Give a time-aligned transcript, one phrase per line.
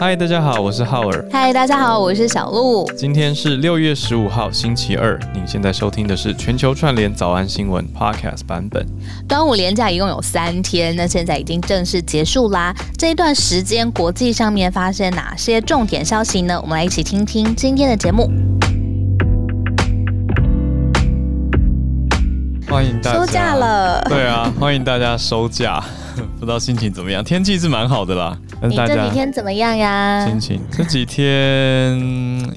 [0.00, 1.28] 嗨，大家好，我是浩尔。
[1.30, 2.90] 嗨，大家好，我是小鹿。
[2.96, 5.20] 今天是六月十五号，星期二。
[5.34, 8.82] 您现在收听的是全球串联早安新闻 Podcast 版本。
[9.28, 12.74] 端午连假一共有三天，那现在已经正式结束啦。
[12.96, 16.58] 这一段时间，国际上面发生哪些重点消息呢？
[16.62, 18.30] 我们来一起听听今天的节目。
[22.66, 23.18] 欢迎大家。
[23.18, 24.02] 收假了。
[24.08, 25.84] 对啊，欢迎大家收假。
[26.40, 27.22] 不知道心情怎么样？
[27.22, 28.34] 天气是蛮好的啦。
[28.62, 30.26] 你这几天怎么样呀？
[30.26, 31.98] 心情这几天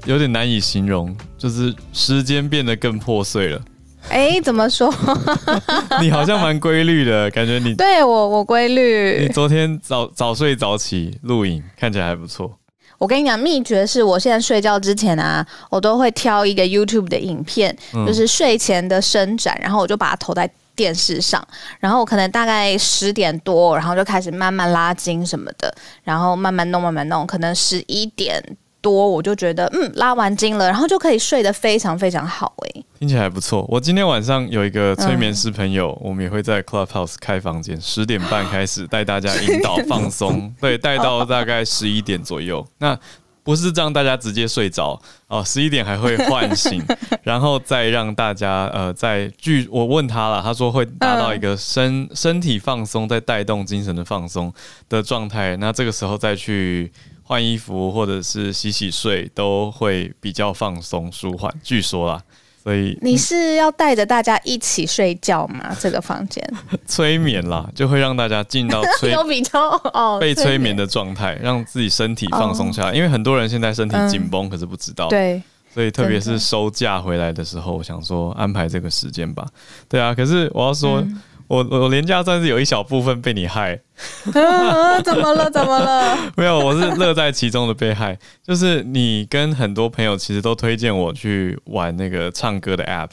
[0.05, 3.61] 有点难以形容，就是时间变得更破碎了。
[4.09, 4.93] 哎，怎么说？
[6.01, 9.21] 你好像蛮规律的感觉你，你对我我规律。
[9.21, 12.51] 你昨天早早睡早起录影，看起来还不错。
[12.97, 21.45] 我跟你讲，秘诀是我现在睡觉之前啊，我都会挑一个 YouTube 的影片，嗯、就是睡前的伸展，然后我就把它投在电视上，
[21.79, 25.73] 然后我可能大概十点多，然后就开始慢慢拉筋什么的，
[26.03, 28.43] 然后慢慢弄，慢慢弄，可能十一点
[28.81, 33.65] 多我就觉得嗯拉完筋了，然后就可以睡得非常非常好诶、欸，听起来还不错。
[33.69, 42.65] 我今天晚上有一个催眠师朋友，嗯、我们也会在 Clubhouse 开房间，十点半开始带大家引导 放松，对，带到大概十一点左右。
[42.79, 42.97] 那
[43.43, 46.81] 不是让大家直接睡着哦，十一点还会唤醒，
[47.23, 54.53] 然后再让大家呃，在据我问他了，他说会达到一个身身体放松，再带动精神的放松
[54.87, 55.57] 的状态。
[55.57, 56.91] 那这个时候再去
[57.21, 61.53] 换衣服或者是洗洗睡，都会比较放松舒缓。
[61.61, 62.23] 据说啦。
[62.63, 65.75] 所以你是要带着大家一起睡觉吗？
[65.81, 66.41] 这个房间
[66.87, 69.59] 催眠啦，就会让大家进到 催比较
[69.93, 72.93] 哦 被催眠的状态，让自己身体放松下来。
[72.93, 75.09] 因为很多人现在身体紧绷，可是不知道。
[75.09, 79.45] 对，所以特别是收假回来的时候，我想说安排这个时间吧。
[79.89, 81.05] 对啊，可是我要说。
[81.47, 83.79] 我我廉价算是有一小部分被你害，
[84.33, 85.49] 啊，怎么了？
[85.51, 86.17] 怎么了？
[86.35, 88.17] 没有，我是乐在其中的被害。
[88.41, 93.09] 就是你跟很多朋友其实都推荐我去玩那个唱歌的 app，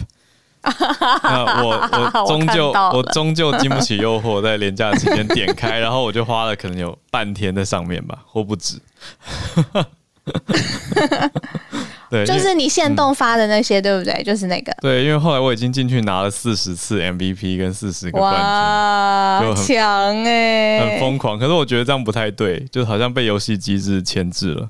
[1.23, 8.79] 那我我终究我，我终究经不起诱惑，在廉价期间点开，然后我就花了可能有半天在上面吧，或不止。
[12.11, 14.23] 对，就是你现动发的那些，嗯、对不对？
[14.25, 14.73] 就是那个。
[14.83, 21.39] 对，因为后来我已经进去拿了四十次 MVP 跟四十个冠军，哇，就很强哎、欸，很疯狂。
[21.39, 24.69] 可是我觉得这样不太对，就好像被游戏机制牵制了。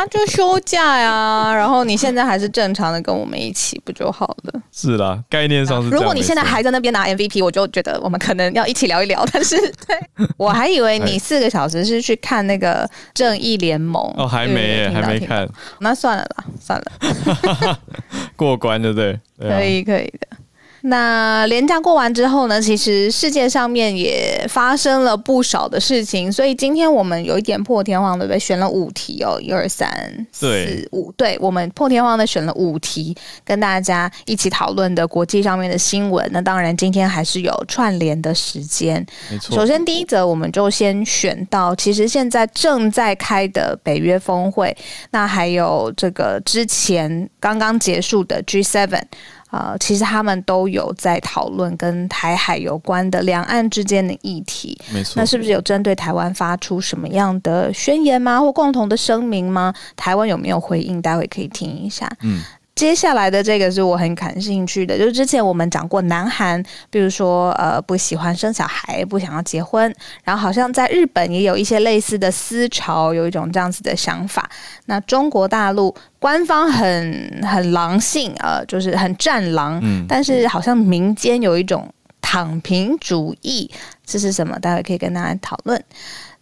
[0.00, 4.62] 啊，就休假呀， 然后你现在还是正常的跟我们一起不就好了？
[4.72, 5.90] 是啦，概念上是。
[5.90, 9.24] 如果你现在还在那边拿 MVP，我就觉得我们可能要一起聊一聊。
[9.32, 9.56] 但是，
[9.86, 15.46] 对，我还以为你四个小时是去看那个正义联盟哦，还没耶，还没看。
[15.80, 17.78] 那算了啦，算了，
[18.36, 19.18] 过关对不对？
[19.38, 20.39] 可以，可以的。
[20.82, 33.14] 那连假过完之后呢，其实世界上面也发生了不少的事情，所以今天我们有一点破天荒的被选了五题哦，一二三四五，对，我们破天荒的选了五题，
[33.44, 36.26] 跟大家一起讨论的国际上面的新闻。
[36.32, 39.54] 那当然今天还是有串联的时间，没错。
[39.54, 44.74] 首先第一则，我们就先选到，其实现在正在开的北约峰会，
[45.10, 49.00] 那还有这个之前刚刚结束的 G7。
[49.50, 54.80] 啊、呃，其实他们都有在讨论跟台海有关的两岸之间的议题。
[54.92, 58.40] 没错，那是不是有针对台湾发出什么样的宣言吗？
[58.40, 59.74] 或共同的声明吗？
[59.96, 61.02] 台湾有没有回应？
[61.02, 62.10] 待会可以听一下。
[62.22, 62.42] 嗯。
[62.80, 74.48] 接下来的这个是我很感兴趣的，就是之前我们讲过南韩，比如说呃不喜欢生小孩，不想要结婚，然后好像在日本也有一些类似的思潮，有一种这样子的想法。
[74.86, 81.86] 那中国大陆官方很很狼性，呃，就是很战狼，嗯，但是好像民间有一种
[82.22, 83.70] 躺平主义，
[84.06, 84.58] 这是什么？
[84.58, 85.78] 待会可以跟大家讨论。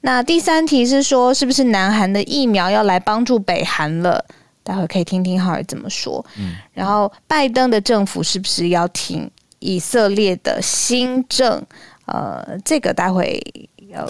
[0.03, 4.25] 那第三题是说，是不是南韩的疫苗要来帮助北韩了？
[4.69, 6.23] 待会可以听听浩尔怎么说。
[6.37, 9.31] 嗯，然后拜登的政府是不是要挺
[9.61, 11.65] 以色列的新政？
[12.05, 13.43] 呃，这个待会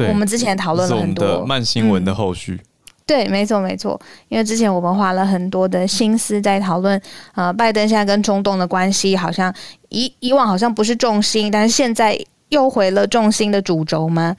[0.09, 2.55] 我们之前讨论了很多慢新闻的后续。
[2.55, 2.65] 嗯、
[3.07, 7.01] 对，没错没错，因为之前我们花了很多的心思在讨论，
[7.35, 9.55] 呃，拜登现在跟中东的关系好像
[9.91, 12.19] 以以往好像不是重心，但是现在
[12.49, 14.37] 又回了重心的主轴吗？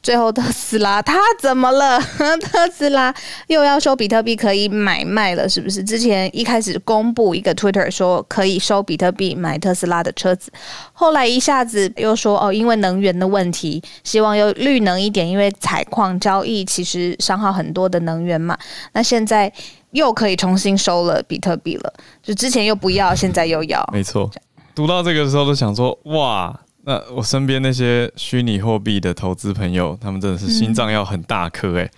[0.00, 2.00] 最后特斯拉他怎么了？
[2.40, 3.12] 特斯拉
[3.48, 5.82] 又要收比特币可以买卖了，是不是？
[5.82, 10.52] 之前一开始公布一个 Twitter 说可以收比特币买特斯拉的车子，
[10.92, 18.56] 后来一下子又说哦，因为能源的问题，希望又绿能一点，因为采矿交易其实消耗很多的能源嘛。
[18.92, 19.52] 那现在
[19.90, 21.92] 又可以重新收了比特币了，
[22.22, 23.84] 就之前又不要，现在又要。
[23.92, 24.30] 没错，
[24.74, 26.58] 读到这个时候都想说哇。
[26.88, 31.90] 那我身边那些虚拟货币的投资朋友，他们真的是心脏要很大颗诶，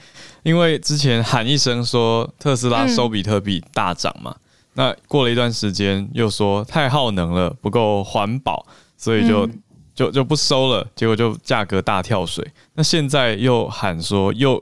[0.43, 4.35] 因为之前喊一声说特斯拉收比特币大涨嘛，
[4.75, 8.67] 那过了一段时间又说太耗能了，不够环保，
[8.97, 9.49] 所以就
[9.95, 12.45] 就就不收了，结果就价格大跳水。
[12.75, 14.61] 那现在又喊说又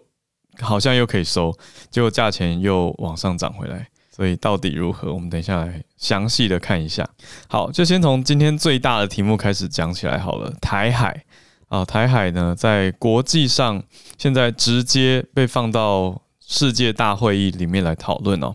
[0.61, 1.57] 好像又可以收，
[1.91, 3.89] 结果价钱又往上涨回来。
[4.19, 5.15] 所以到底如何？
[5.15, 7.09] 我们等一下来详细的看一下。
[7.47, 10.53] 好，就先从今天最大的题目开始讲起来好了。
[10.61, 11.25] 台海
[11.69, 13.81] 啊，台海呢，在国际上
[14.19, 18.53] 现在直接被放到世界大会议里面来讨论哦。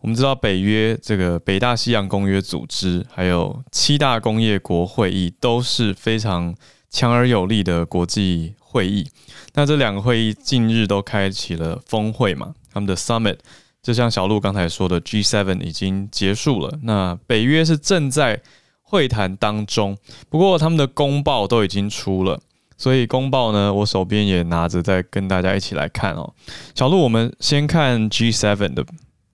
[0.00, 6.52] 我们知道北约这个北大西洋公约组织，还有七大工业国会议都是非常
[6.90, 9.08] 强而有力的国际会议。
[9.52, 13.38] 那这两个会议近日都开启了峰会嘛，他们的 Summit。
[13.84, 18.40] 就像小鹿刚才说的，G7 已经结束了，那北约是正在
[18.80, 19.94] 会谈当中。
[20.30, 22.40] 不过他们的公报都已经出了，
[22.78, 26.32] 所以公报呢，我手边也拿着，在跟大家一起来看哦。
[26.74, 28.86] 小鹿，我们先看 G7 的，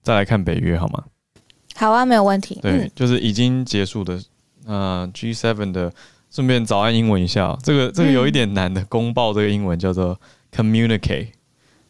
[0.03, 1.05] 再来看北约好吗？
[1.77, 2.59] 好啊，没有问题。
[2.61, 4.21] 对，就是已经结束的，
[4.65, 5.93] 呃，G7 的，
[6.29, 10.19] 顺便早安英文一下，这个这个有一点难的公报，这个英文叫做
[10.53, 11.29] communicate，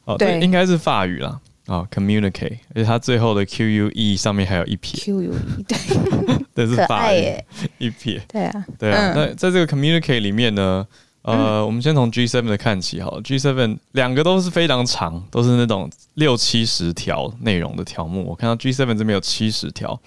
[0.06, 1.42] 哦，对，应该是法语啦。
[1.72, 5.78] 啊、oh，communicate，而且它最后的 Q U E 上面还有一撇，Q U E 对，
[6.54, 7.34] 这是法语，
[7.78, 9.14] 一撇，对啊，对啊。
[9.14, 10.86] 嗯、那在这个 communicate 里面呢，
[11.22, 18.26] 呃，嗯、我们先从 G seven 的看起好了，G seven 两个都是非常长，都是那种六七十条内容的条目。
[18.28, 19.98] 我看到 G seven 这边有七十条，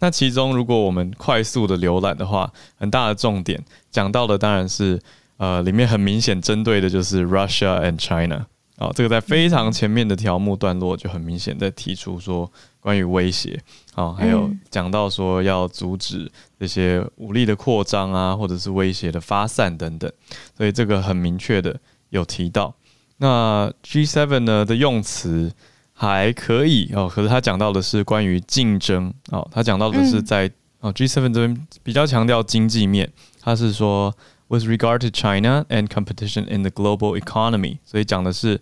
[0.00, 3.58] 那其中如果我们快速的浏览的话，很大的重点
[3.90, 5.00] 讲到的当然是，
[5.38, 8.44] 呃，里面很明显针对的就是 Russia and China。
[8.78, 12.50] 哦，这个在非常前面的条目段落就很明显在提出说
[12.80, 13.56] 关于威胁，
[13.94, 16.28] 哦，还有讲到说要阻止
[16.58, 20.10] 这些武力的扩张啊，或者是威胁的发散等等，
[20.56, 21.78] 所以这个很明确的
[22.08, 22.74] 有提到。
[23.18, 25.52] 那 G7 呢的用词
[25.92, 30.50] 还可以哦，可是他讲到的是关于竞争哦，他讲到的是在
[30.80, 34.12] 哦 G7 这边比较强调经济面，他是说。
[34.47, 38.59] With regard to China and competition in the global economy，所以讲的是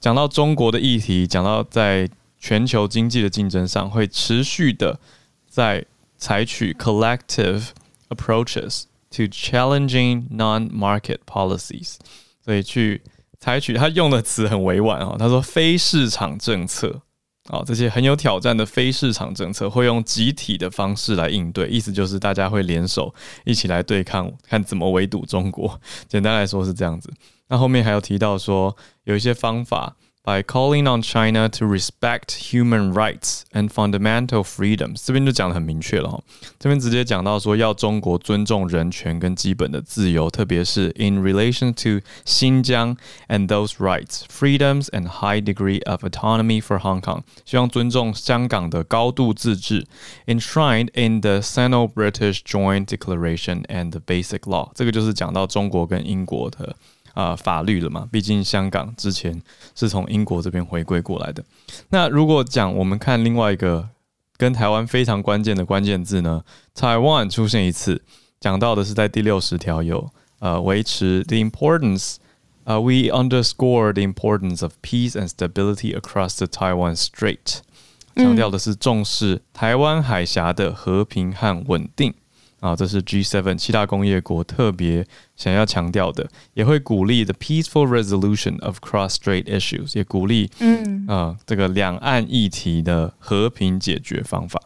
[0.00, 2.08] 讲到中国的议题，讲到在
[2.38, 4.98] 全球经济的竞争上，会持续的
[5.46, 5.84] 在
[6.16, 7.68] 采取 collective
[8.08, 11.96] approaches to challenging non-market policies，
[12.42, 13.02] 所以去
[13.38, 17.02] 采取他用的词很委婉啊，他说非市场政策。
[17.49, 23.13] 啊，这些很有挑战的非市场政策会用集体的方式来应对，意思就是大家会联手
[23.43, 25.79] 一起来对抗，看怎么围堵中国。
[26.07, 27.11] 简单来说是这样子。
[27.49, 29.95] 那后面还有提到说有一些方法。
[30.24, 36.22] By calling on China to respect human rights and fundamental freedoms，这边就讲得很明确了哈。
[36.58, 42.94] 这边直接讲到说要中国尊重人权跟基本的自由，特别是 in relation to 新疆
[43.28, 49.86] and those rights, freedoms and high degree of autonomy for Hong Kong，希望尊重香港的高度自治，
[50.26, 54.72] enshrined in the Sino-British Joint Declaration and the Basic Law。
[54.74, 56.76] 这个就是讲到中国跟英国的。
[57.13, 58.07] 啊、呃，法律了嘛？
[58.11, 59.41] 毕竟香港之前
[59.73, 61.43] 是从英国这边回归过来的。
[61.89, 63.87] 那如果讲我们看另外一个
[64.37, 66.43] 跟台湾非常关键的关键字呢
[66.75, 68.01] ，Taiwan 出现一次，
[68.39, 72.15] 讲到的是在第六十条有呃维持 the importance，
[72.63, 77.59] 呃 we underscore the importance of peace and stability across the Taiwan Strait，
[78.15, 82.13] 强调的是重视台湾海峡的和平和稳定。
[82.63, 85.05] 啊，这是 G7 七大工业国特别
[85.35, 94.61] 想要强调的，也会鼓励 the peaceful resolution of cross-strait issues，也鼓励嗯啊这个两岸议题的和平解决方法。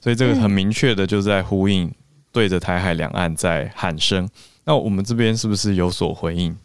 [0.00, 1.94] 所以这个很明确的就在呼应，
[2.32, 4.28] 对着台海两岸在喊声。
[4.64, 6.56] 那我们这边是不是有所回应？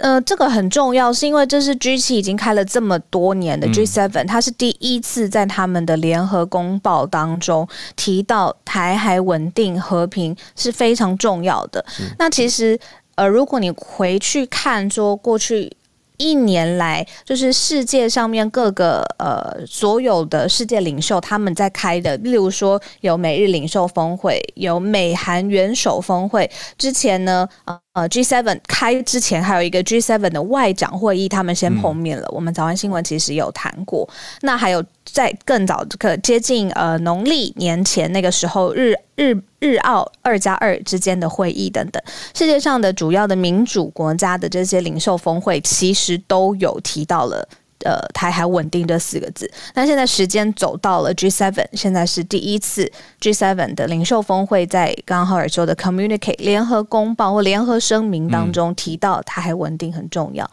[0.00, 11.84] 呃，这个很重要，是因为这是 G 七已经开了这么多年的 G seven，它是第一次在他们的联合公报当中提到台海稳定和平是非常重要的。
[12.18, 12.78] 那其实，
[13.14, 15.76] 呃，如果你回去看说过去。
[16.22, 26.50] 一年来，就是世界上面各个呃所有的世界领袖他们在开的，例如说有美日领袖峰会，有美韩元首峰会。
[26.76, 32.26] 之前呢，呃 G7 开之前还有一个 G7 的外长会议，他们先碰面了。
[32.28, 34.08] 嗯、我们早安新闻其实有谈过。
[34.42, 39.40] 那还有在更早可接近呃农历年前那个时候，日日。
[39.62, 42.02] 日澳二加二之间的会议等等，
[42.34, 47.46] 世界上的主要的民主国家的这些领袖峰会，其实都有提到了
[47.84, 60.50] 呃，台海稳定这四个字，那现在时间走到了 G7，现在是第一次 G7 的领袖峰会，在刚刚浩尔说的 communicate 联合公报或联合声明当中提到台海稳定很重要。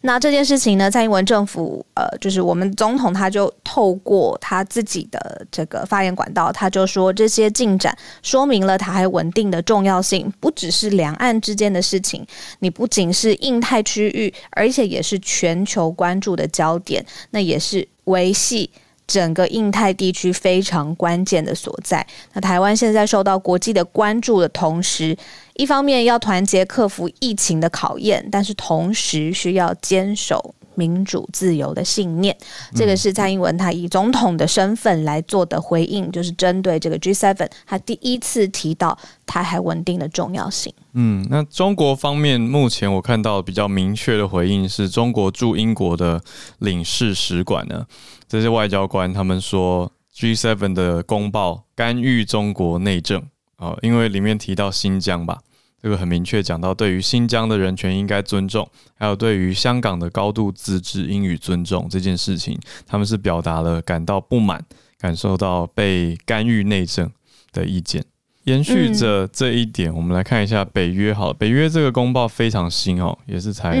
[0.00, 12.24] 那这件事情呢，蔡英文政府呃，就是我们总统他就透过他自己的这个发言管道，他就说这些进展说明了台海稳定的重要性，不只是两岸之间的事情，
[12.60, 18.70] 你不仅是印太区域，而且也是全球关注的焦点，那也是维系
[19.08, 22.06] 整个印太地区非常关键的所在。
[22.34, 25.16] 那台湾现在受到国际的关注的同时，
[25.58, 32.34] 一方面要团结克服疫情的考验，但是同时需要坚守民主自由的信念。
[32.76, 38.96] 这个是蔡英文他以总统的身份来做的回应，就是针对这个 G7，他第一次提到
[39.26, 40.72] 台海稳定的重要性。
[40.92, 46.22] 嗯，那中国方面目前我看到比较明确的回应是中国驻英国的
[46.60, 47.84] 领事使馆呢，
[48.28, 53.20] 这些外交官他们说 G7 的公报干预中国内政
[53.56, 55.40] 啊，因为里面提到新疆吧。
[55.80, 64.64] 这个很明确讲到，对于新疆的人权应该尊重，还有对于香港的高度自治应予尊重这件事情，他们是表达了感到不满，
[64.98, 67.10] 感受到被干预内政
[67.52, 68.04] 的意见。
[68.48, 71.12] 延续着这一点，嗯、我们来看一下北约。
[71.12, 73.76] 好，北约这个公报非常新哦，也是才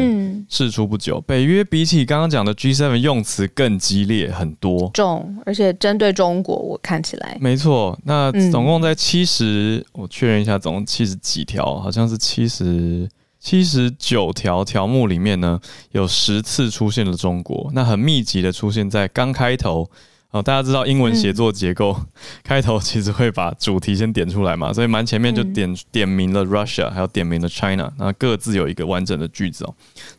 [0.48, 1.18] 释出不久。
[1.18, 7.98] 嗯、北约比起刚刚讲的 G7 用词更激烈很多，重，而且针对中国，我看起来没错。
[8.04, 13.08] 那总共在七十、嗯，我确认一下，总共七十几条，好像是七十
[13.40, 15.58] 七十九条条目里面呢，
[15.92, 19.88] 有十次出现了中国，那很密集的出现在刚开头。
[20.30, 22.06] 哦，大家知道英文写作结构，嗯、
[22.44, 29.74] 开头其实会把主题先点出来嘛，所以蛮前面就点、嗯、点明了 Russia，还有点明了 China，那各自有一个完整的句子哦。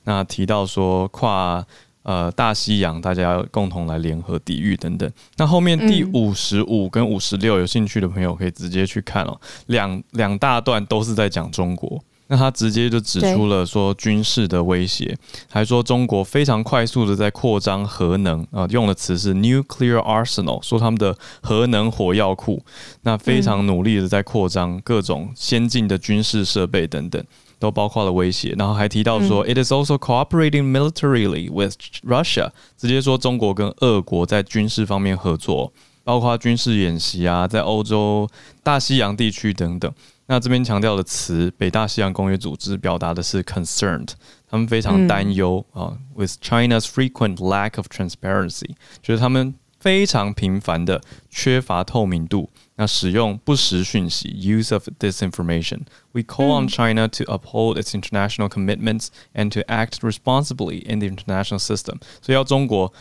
[0.05, 1.63] 那提到说跨
[2.01, 5.07] 呃大西洋，大家要共同来联合抵御等等。
[5.37, 12.03] 那后面第五十五跟五十六，有兴趣的朋友可以直接去看哦，两两大段都是在讲中国。
[12.31, 15.17] 那他直接就指出了说军事的威胁，
[15.49, 22.63] 还说中国非常快速的在扩张核能啊，用的词是 nuclear arsenal，说他们的核能火药库，
[23.01, 27.23] 那非常努力的在扩张各种先进的军事设备等等，
[27.57, 28.53] 都包括了威胁。
[28.59, 31.75] 然后还提到说，it is also cooperating militarily with
[32.07, 38.29] Russia，直接说中国跟俄国在军事方面合作，包括军事演习啊，在欧洲、
[38.61, 39.91] 大西洋地区等等。
[40.28, 44.10] 那这边强调的词，北大西洋公约组织表达的是 concerned，
[44.48, 48.70] 他们非常担忧啊，with China's frequent lack of transparency，
[49.02, 61.00] 就是他们非常频繁的缺乏透明度，那使用不实讯息，use of disinformation。We call on China to uphold its international commitments and to act responsibly in
[61.00, 61.98] the international system。
[62.22, 62.92] 所以要中国。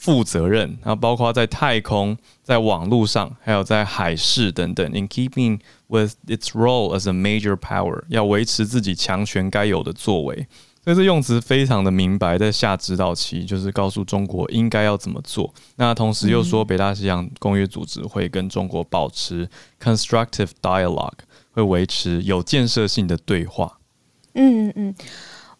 [0.00, 4.86] 负责任，然后包括在太空、在网络上，还有在海事等等。
[4.92, 5.58] In keeping
[5.93, 10.47] with its role as a major power，要维持自己强权该有的作为。
[10.83, 15.53] 所以这用词非常的明白，在下指导期，就是告诉中国应该要怎么做。
[15.77, 19.47] 那同时又说，北大西洋公约组织会跟中国保持
[19.81, 21.19] constructive dialogue，
[21.51, 23.77] 会维持有建设性的对话。
[24.33, 24.95] 嗯嗯嗯。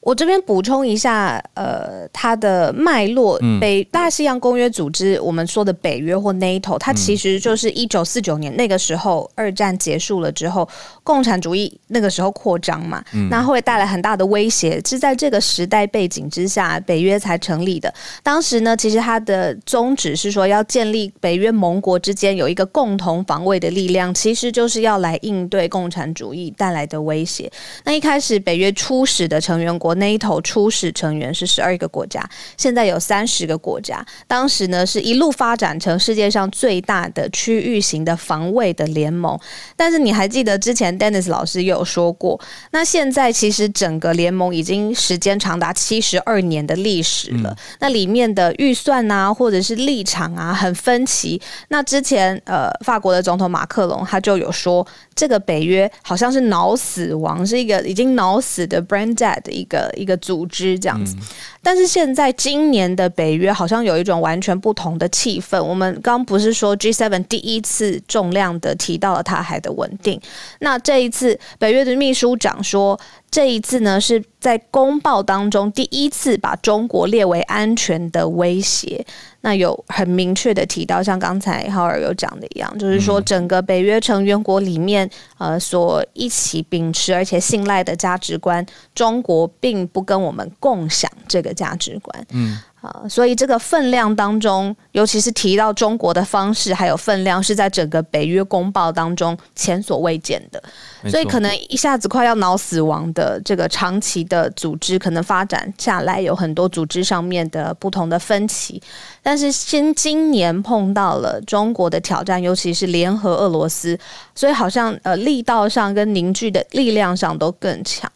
[0.03, 10.67] 我这边补充一下，呃，它的脉络，北大西洋公约组织，我们说的北约或 NATO，它其实就是一九四九年那个时候，二战结束了之后，
[11.05, 17.93] 共产主义那个时候扩张嘛，那会带来很大的威胁，是在这个时代背景之下，北约才成立的。
[18.22, 27.50] 当时呢，其实它的宗旨是说要建立北约盟国之间有一个共同防卫的力量，其实就是要来应对共产主义带来的威胁。
[27.86, 29.92] 那一开始，北约初始的成员国。
[29.95, 34.05] NATO 初始成员是十二个国家，现在有三十个国家。
[34.27, 39.38] 当时呢，是一路发展成世界上最大的区域型的防卫的联盟。
[39.75, 42.39] 但是你还记得之前 Dennis 老师也有说过，
[42.71, 47.50] 那现在其实整个联盟已经时间长达七十二年的历史了。
[47.50, 51.41] 嗯、那里面的预算啊，或者是立场啊，很分歧。
[51.69, 54.85] 那之前呃，法国的总统马克龙他就有说，
[55.15, 59.82] 这个北约好像是脑死亡，是一个已经脑死的 brain dead 的一个。
[59.95, 61.15] 一个组织这样子，
[61.61, 65.61] 但是现在今年的北约好像有一种完全不同的气氛。
[65.61, 70.19] 我们刚不是说 G7 第一次重量的提到了台海的稳定，
[70.59, 72.99] 那这一次北约的秘书长说，
[73.31, 79.05] 这一次呢是在公报当中第一次把中国列为安全的威胁。
[79.45, 85.07] 那有很明确的提到，像刚才浩尔有讲的一样，就是说整个北约成员国里面，
[85.38, 92.25] 呃，所一起秉持而且信赖的价值观，中国并不跟我们共享这个价值观。
[92.31, 100.61] 嗯，啊，所以这个分量当中，尤其是提到中国的方式还有分量，是在整个北约公报当中前所未见的。
[101.09, 108.83] 所以可能一下子快要脑死亡的这个长期的组织，可能发展下来有很多组织上面的不同的分歧。
[109.21, 113.97] 但是新今年碰到了中国的挑战，尤其是联合俄罗斯，
[114.35, 118.11] 所以好像呃力道上跟凝聚的力量上都更强。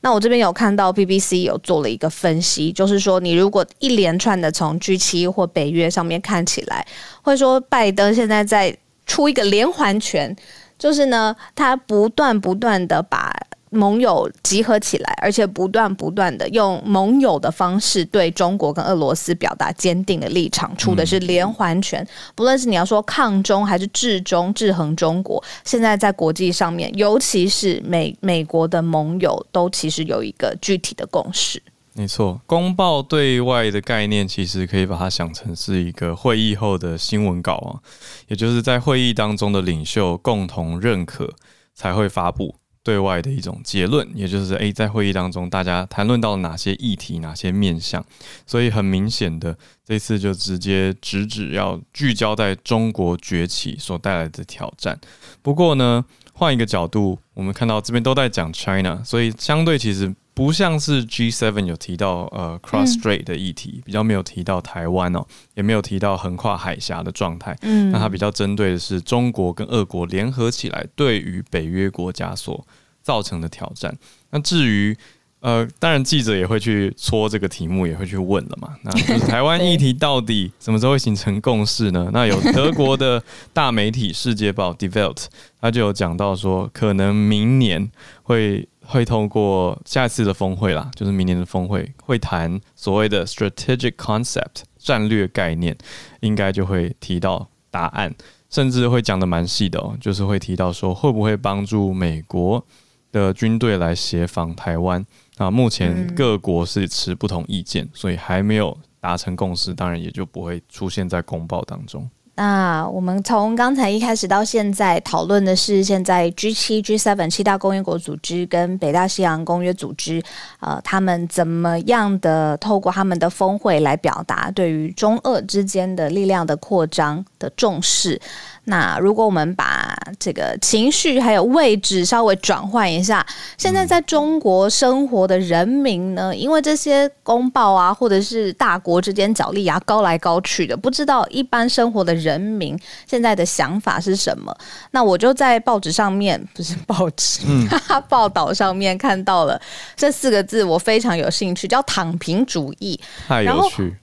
[0.00, 6.86] 那我这边有看到 BBC 有做了一个分析，就是说你如果一连串的从 G 七或北约上面看起来，
[7.22, 8.76] 会说拜登现在在
[9.06, 10.36] 出一个连环拳，
[10.78, 13.34] 就是呢，他不断不断的把。
[13.70, 22.06] 盟友集合起来，而且不断不断的用盟友的方式对中国跟俄罗斯表达坚定的立场，出的是连环拳。
[22.34, 31.62] 不论是你要说抗中还是制中、制衡中国，现在在国际上面，尤其是美美国的盟友，都其实有一个具体的共识。
[31.94, 37.82] 没错，公报对外的概念，其实可以把它想成是一个会议后的新闻稿啊，
[38.28, 41.28] 也就是在会议当中的领袖共同认可
[41.74, 42.54] 才会发布。
[42.82, 48.04] 对外的一种结论，也就是诶，在会议当中，大家谈论到哪些议题、哪些面向，
[48.46, 54.98] 所以很明显的，这次就直接直指要聚焦在中国崛起所带来的挑战。
[55.42, 60.14] 不过呢，换一个角度，我们看到这边都在讲 China，所以相对其实。
[60.38, 65.26] 不像是 G7 有提到呃 Cross Strait 的议题，嗯，比较没有提到台湾哦，
[65.56, 67.58] 也没有提到横跨海峡的状态。
[67.62, 72.64] 嗯，那它比较针对的是中国跟俄国联合起来对于北约国家所
[73.02, 73.92] 造成的挑战。
[74.30, 74.96] 那至于
[75.40, 78.76] 呃，当然记者也会去戳这个题目，也会去问了嘛。
[78.82, 82.10] 那就是 台湾议题到底什么时候会形成共识呢？
[82.12, 83.20] 那有德国的
[83.52, 85.24] 大媒体《世界报》Die Welt，
[85.60, 87.90] 他就有讲到说，可能明年
[88.22, 88.68] 会。
[88.90, 95.76] 会通过下一次的峰会啦，就是明年的峰会，会谈所谓的 strategic concept 战略概念，
[96.20, 98.14] 应该就会提到答案，
[98.48, 102.64] 甚至会讲得蛮细的哦，就是会提到说会不会帮助美国
[103.12, 105.04] 的军队来协防台湾
[105.36, 105.50] 啊？
[105.50, 112.08] 目前各国是持不同意见，所以还没有达成共识，当然也就不会出现在公报当中。
[112.38, 120.22] 那我们从刚才一开始到现在讨论的是，现在 G 七、G seven 七大工业国组织跟北大西洋公约组织，
[120.60, 128.20] 呃，他们怎么样的透过他们的峰会来表达对于中俄之间的力量的扩张的重视。
[128.68, 133.26] 那如果我们把这个情绪还有位置稍微转换一下，
[133.56, 144.54] 现在在中国生活的人民呢，因为这些公报啊，或者是大国之间角力啊，高来高去的，不知道一般生活的人民现在的想法是什么。
[144.90, 147.66] 那我就在报纸上面，不是报纸，嗯，
[148.06, 149.58] 报道上面看到了
[149.96, 153.96] 这四个字，我非常有兴趣，叫“躺平主义”，太有趣。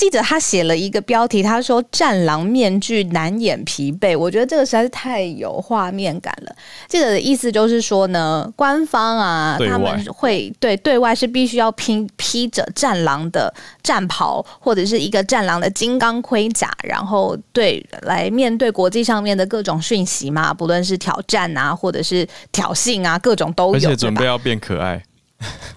[0.00, 6.56] 记者他写了一个标题，他说“战狼面具难掩疲惫”，我觉得这个实在是太有画面感了。
[6.88, 25.02] 记者的意思就是说呢，官方啊，他们会对对外是必须要披披着战狼的战袍，或者是一个战狼的金刚盔甲，然后对来面对国际上面的各种讯息嘛，不论是挑战啊，或者是挑衅啊，各种都有，而且准备要变可爱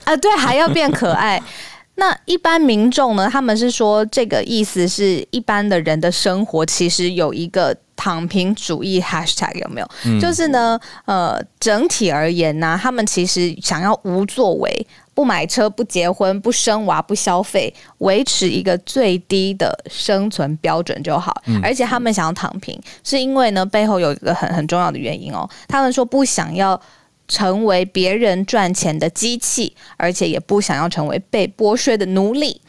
[0.05, 1.43] 啊，对，还要变可爱。
[1.95, 3.29] 那一般民众呢？
[3.31, 9.87] 他们是说这个意思是一般的人的生活其实有一个躺平主义 hashtag 有没有？
[10.05, 21.43] 嗯、就是呢，呃，整体而言呢、啊，他们其实想要无作为，不买车，不结婚，不生娃，不消费，维持一个最低的生存标准就好。
[21.45, 25.47] 嗯、而且他们想要躺平，是因为呢背后有一个很很重要的原因哦。
[25.67, 26.81] 他们说不想要。
[27.27, 32.61] 成为别人赚钱的机器，而且也不想要成为被剥削的奴隶。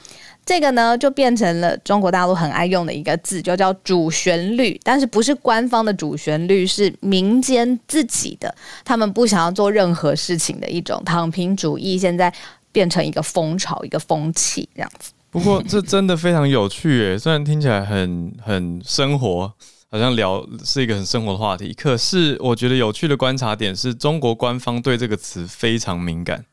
[0.46, 4.78] 这个呢，就变成了中国大陆很爱用的一个字，就叫主旋律。
[4.84, 8.54] 但是不是官方的主旋律，是民间自己的。
[8.84, 12.30] 他们不想要做任何事情的一种躺平主义，现在
[12.70, 15.12] 变成一个风潮，一个风气这样子。
[15.30, 19.52] 不过这真的非常有趣诶，虽然听起来很很生活。
[19.94, 26.44] 好像聊是一个很生活的话题，可是我觉得有趣的观察点是中国官方对这个词非常敏感，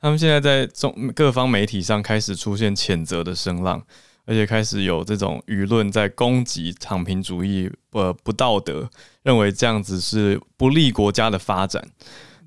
[0.00, 3.80] 他们现在在中各方媒体上开始出现谴责的声浪，
[4.24, 8.90] 而且开始有这种舆论在攻击躺平主义，呃，不道德，
[9.22, 11.88] 认为这样子是不利国家的发展，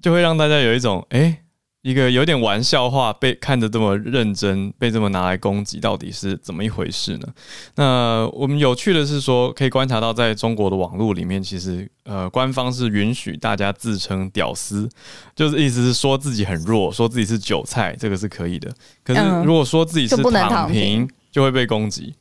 [0.01, 1.42] 就会让大家有一种诶。
[1.83, 7.27] 欸一个有点玩笑话被看得这么认真，被这么拿来攻击，到底是怎么一回事呢？
[7.75, 14.87] 那我们有趣的是说，可以观察到，在中国的网络里面，其实呃，官方是允许大家自称“屌丝”，
[15.35, 18.73] 就是意思是说自己很弱，说自己是韭菜，这个是可以的。
[19.03, 22.15] 可是如果说自己是躺平，就会被攻击。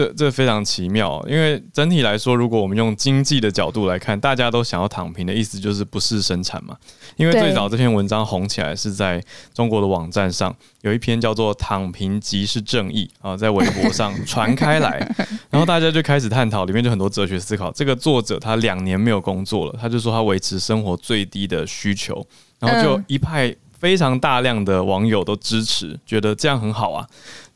[0.00, 6.74] 这这非常奇妙，因为整体来说，如果我们用经济的角度来看，大家都想要躺平的意思就是不是生产嘛。
[7.16, 14.98] 因为最早这篇文章红起来是在中国的网站上，有一篇叫做“躺平即是正义”啊，在微博上传开来，
[15.50, 17.70] 然后大家就开始探讨，里面就很多哲学思考。
[17.70, 22.26] 这个作者他两年没有工作了，他就说他维持生活最低的需求，
[22.58, 27.04] 然后就一派非常大量的网友都支持，觉得这样很好啊。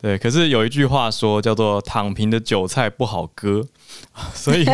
[0.00, 3.62] 对，可是有一句话说叫做“躺平的韭菜不好割”，
[4.34, 4.64] 所以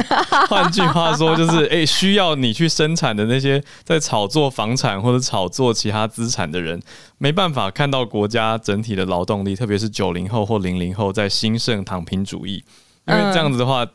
[0.48, 6.80] 换句话说就是，诶， 需要你去生产的那些在炒作房产或者炒作其他资产的人，
[7.18, 12.64] 没办法看到国家整体的劳动力，特别是九零后或零零后在兴盛躺平主义，
[13.06, 13.86] 因为这样子的话，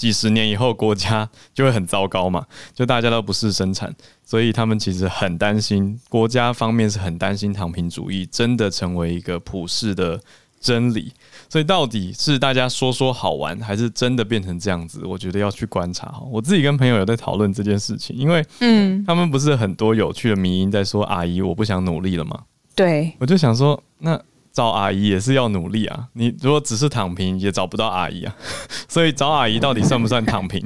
[0.00, 10.18] 几十年以后国家 就会很糟糕嘛，就大家都不是生产，所以他们其实很担心，国家方面是很担心躺平主义真的成为一个普世的。
[10.62, 11.10] 真理，
[11.48, 15.00] 所以到底是大家说说好玩，还是真的变成这样子？
[15.06, 16.20] 我觉得要去观察。
[16.30, 22.42] 我自己跟朋友有在讨论这件事情，因为嗯，他们不是很多有趣的迷因在说“阿姨，我不想努力了”吗？
[22.74, 24.20] 对，我就想说那。
[24.60, 26.04] 找阿姨也是要努力啊！
[26.12, 28.36] 你如果只是躺平，也找不到阿姨啊。
[28.86, 30.62] 所以找阿姨到底算不算躺平？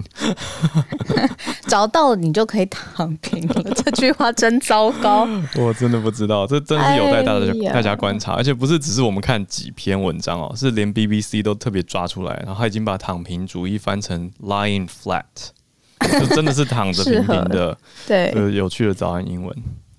[1.68, 3.62] 找到了你就可以躺平了。
[3.76, 5.28] 这句话真糟糕。
[5.54, 8.32] 我真的不知道，这真的是有待大家大家观察。
[8.32, 15.22] 而且不是只是我们看几篇文章哦，是连 BBC 都特别抓出来，然后他已经把躺平主义翻成 lying flat，
[16.18, 17.78] 就真的是躺着平平的。
[18.08, 19.56] 对，呃，有趣的早安英文。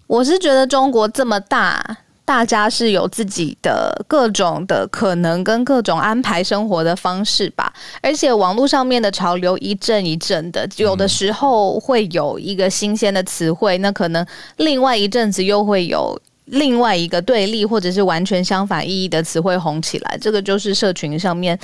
[0.08, 1.99] 我是觉得中国这么大。
[2.25, 14.25] 大家是有自己的各种的可能跟各种安排生活的方式吧，而且网络上面的潮流一阵一阵的，有的时候会有一个新鲜的词汇，那可能
[14.57, 21.57] 另外一阵子又会有另外一个对立或者是完全相反意义的词汇红起来，这个就是社群上面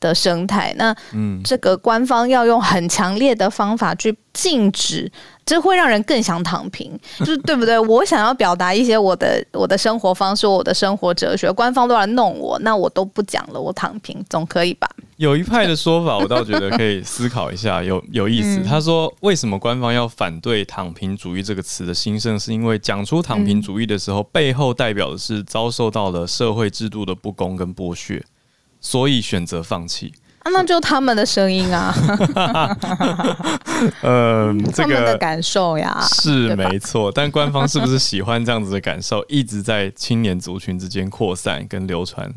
[0.00, 0.74] 的生态。
[0.76, 5.10] 那嗯，这个官方要用很强烈的方法去禁止。
[5.44, 7.78] 这会让人更想躺平， 就是对不对？
[7.78, 14.90] 我想要表达一些我的我的生活方式，我的生活哲学，官方都来弄我，那我都不讲了，我躺平总可以吧？
[15.18, 18.60] 有一派的说法，我倒觉得可以思考一下， 有有意思。
[18.64, 22.36] 他说，为什么官方要反对“躺平主义”这个词的兴盛？
[22.36, 28.20] 是因为讲出“躺平主义”的时候，背后代表的是遭受到了社会制度的不公跟剥削，
[28.80, 30.12] 所以选择放弃。
[30.38, 31.92] 啊、那就他们的声音啊，
[34.00, 37.10] 呃，这个、他们的感受呀，是没错。
[37.10, 42.32] 但官方是不是喜欢这样子的感受，一直在青年族群之间扩散跟流传？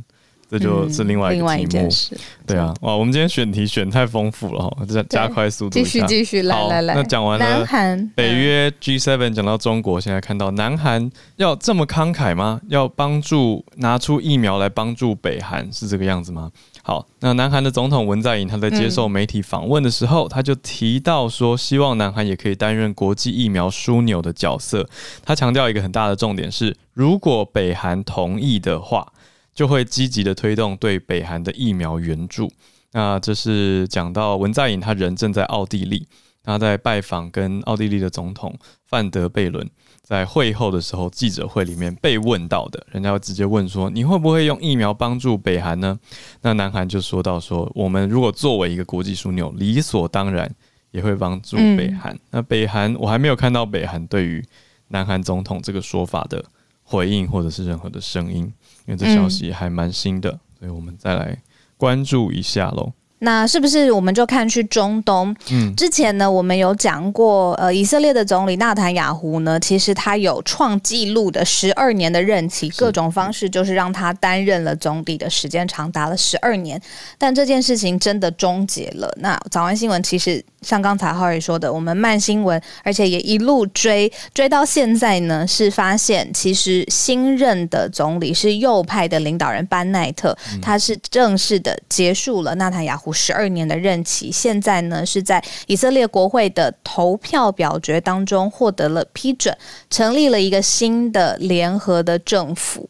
[0.50, 6.96] 这就是另外一个题目，嗯、对啊，哇，我们今天选题选太丰富了哈，加 加快速度，继续继续来来来。
[6.96, 12.60] 那讲完了南韩北约 G7，讲到中国，现在看到南韩要这么慷慨吗？
[12.68, 16.50] 要帮助拿出疫苗来帮助北韩，是这个样子吗？
[16.82, 24.90] 好，那南韩的总统文在寅他在接受媒体访问的时候，嗯、他就提到说，希望南韩也可以担任国际疫苗枢纽的角色。
[25.24, 29.14] 他强调一个很大的重点是，如果北韩同意的话。
[29.54, 32.52] 就会积极的推动对北韩的疫苗援助。
[32.92, 36.08] 那这是讲到文在寅，他人正在奥地利，
[36.44, 38.58] 他在拜访跟奥地利的总统
[38.88, 39.70] 范德贝伦，
[40.02, 46.00] 在会后的时候，记者会里面被问到的，人家会直接问说，你会不会用疫苗帮助北韩呢？
[46.42, 50.52] 那南韩就说到说，我们如果作为一个国际枢纽，理所当然
[50.90, 52.12] 也会帮助北韩。
[52.16, 54.44] 嗯、那北韩，我还没有看到北韩对于
[54.88, 56.44] 南韩总统这个说法的
[56.82, 58.52] 回应，或者是任何的声音。
[58.90, 61.44] 因为这消息还蛮新的，所以我们再来
[61.78, 62.92] 关注一下喽。
[63.20, 65.36] 那是不是我们就看去中东？
[65.52, 76.82] 嗯，之前呢，我们有讲过，呃，以色列的总理纳坦雅胡呢，其实他有创纪录的十二年的任期，各种方式就是让他担任了总理的时间长达了十二年，
[77.18, 79.14] 但这件事情真的终结了。
[79.18, 93.09] 那早安新闻其实像刚才浩宇说的，我们慢新闻，而且也一路追追到现在呢，是发现其实新任的总理是右派的领导人班奈特，他是正式的结束了纳坦雅胡。
[93.10, 99.58] 五十二年的任期，现在呢是在以色列国会的投票表决当中获得了批准，
[99.90, 102.88] 成立了一个新的联合的政府。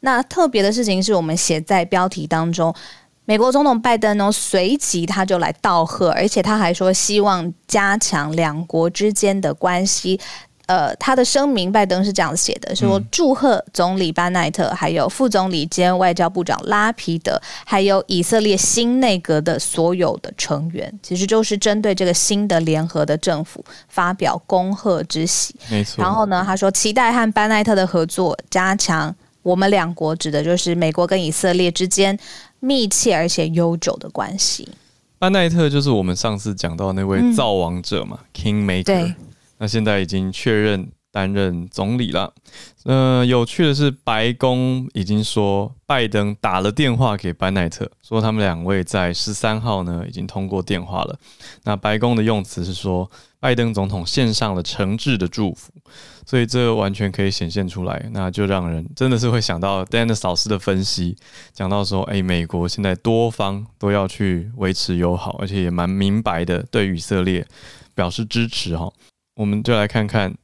[0.00, 2.74] 那特别的事情是我们写在标题当中，
[3.26, 10.18] 美国总统拜登呢随即他就来道贺，而且他还说希望加强两国之间的关系。
[10.72, 25.54] 呃，他的声明，拜登是这样写的：说祝贺总理班奈特，还有副总理兼外交部长拉皮德，还有以色列新内阁的所有的成员，其实就是针对这个新的联合的政府发表恭贺之喜。
[25.68, 26.02] 没错。
[26.02, 32.18] 然后呢，他说期待和班奈特的合作，加强我们两国指的就是美国跟以色列之间
[32.60, 34.66] 密切而且悠久的关系。
[35.18, 38.84] 班奈特就是我们上次讲到那位造王者嘛，嗯，Kingmaker。
[38.84, 39.14] 对，
[39.62, 42.34] 那现在已经确认担任总理了。
[42.82, 51.16] 呃，有趣的是，白宫已经说拜登打了电话给班奈特，说他们两位在十三号呢已经通过电话了。
[51.62, 55.72] 那白宫的用词是说，拜登总统献上了诚挚的祝福，
[56.26, 58.10] 所以这完全可以显现出来。
[58.12, 61.16] 那就让人真的是会想到 Dennis 老师的分析，
[61.52, 67.46] 讲到说，哎，美国现在多方都要去维持友好，而且也蛮明白的对以色列
[67.94, 68.92] 表示支持哈。
[69.34, 70.34] 我们就来看看。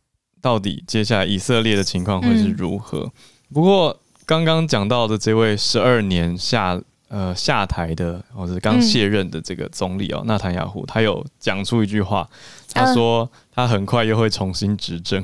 [0.40, 3.00] 到底接下来以色列的情况会是如何？
[3.00, 3.12] 嗯、
[3.52, 12.26] 不过刚刚讲到的这位十二年下呃下台的或者刚卸任的这个总理哦，纳坦雅胡，他有讲出一句话，
[12.72, 15.20] 他说他很快又会重新执政。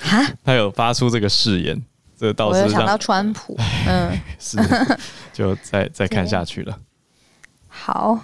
[0.00, 1.80] 哈，他有发出这个誓言，
[2.18, 4.58] 这个倒是让我想到川普，嗯， 是，
[5.32, 6.76] 就再再看下去了。
[7.68, 8.18] 好。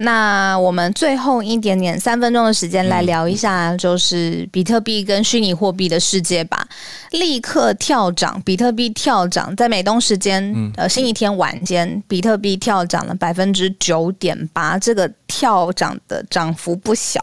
[0.00, 6.66] 那我们最后一点点三分钟的时间来聊一下，就是比特币跟虚拟货币的世界吧。
[7.10, 17.18] 立刻跳涨，比特币跳涨，在美东时间呃星期天晚间，比特币跳涨了百分之九点八，这个跳涨的涨幅不小。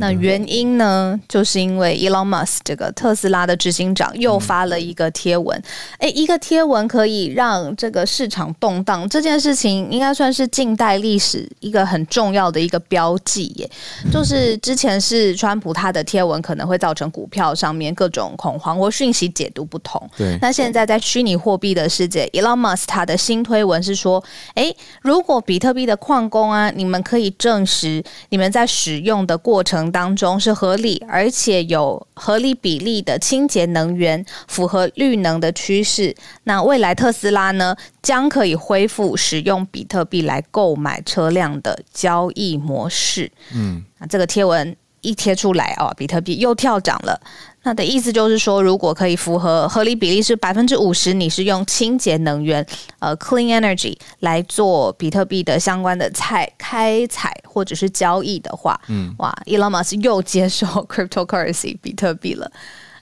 [0.00, 5.56] 那原因呢，就是因为 Elon Musk 这个特斯拉的执行长又发了一个贴文，
[5.98, 13.70] 哎、嗯，一个贴文可以让这个市场动荡，这件事情应该算是近代历史一个很重要的一个标记耶。
[14.12, 20.38] 就是之前是川普他的贴文可能会造成股票上面各种恐慌或讯息解读不同，对。
[20.40, 24.22] 那现在在虚拟货币的世界，Elon Musk 他的新推文是说，
[24.54, 29.88] 哎，如果比特币的矿工啊，你们可以证实你们在使用的过程。
[29.90, 36.14] 当中是合理而且有合理比例的清洁能源，符合绿能的趋势。
[36.44, 43.28] 那未来特斯拉呢，将可以恢复使用比特币来购买车辆的交易模式。
[43.52, 47.20] 嗯，那这个贴文一贴出来哦，比特币又跳涨了。
[47.64, 52.64] 那的意思就是说，如果可以符合合理比例是百分之五十，你是用清洁能源，
[53.00, 62.50] 呃，clean energy 来做比特币的相关的采开采或者是交易的话，嗯，哇，Elon Musk 又接受 cryptocurrency 比特币了。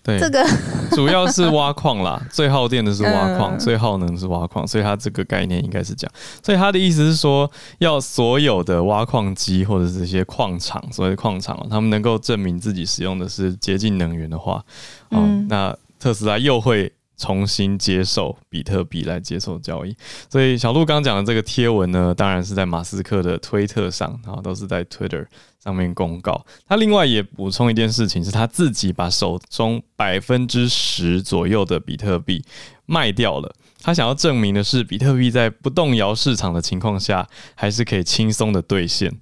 [0.07, 0.47] 对，这个
[0.95, 6.13] 主要是挖矿啦，最耗电的是挖矿，最耗能是挖矿，所以它这个概念应该是这样。
[6.43, 14.65] 所以他的意思是说，要所有的挖矿机或者是这些矿场，所谓的矿场，他们能够证明自己使用的是洁净能源的话，
[15.11, 16.93] 哦，那特斯拉又会。
[17.17, 19.97] 重新接受比特币来接受交易，
[20.31, 25.27] 所以小鹿刚讲的这个贴文呢，当然是在马斯克的推特上，然后都是在 Twitter
[25.63, 26.45] 上面公告。
[26.69, 32.45] 他另外也补充一件事情，是他自己把手中百分之十左右的比特币
[32.85, 33.55] 卖掉了。
[33.83, 39.13] 他想要证明的是，比特币在不动摇市场的情况下，还是可以轻松的兑现。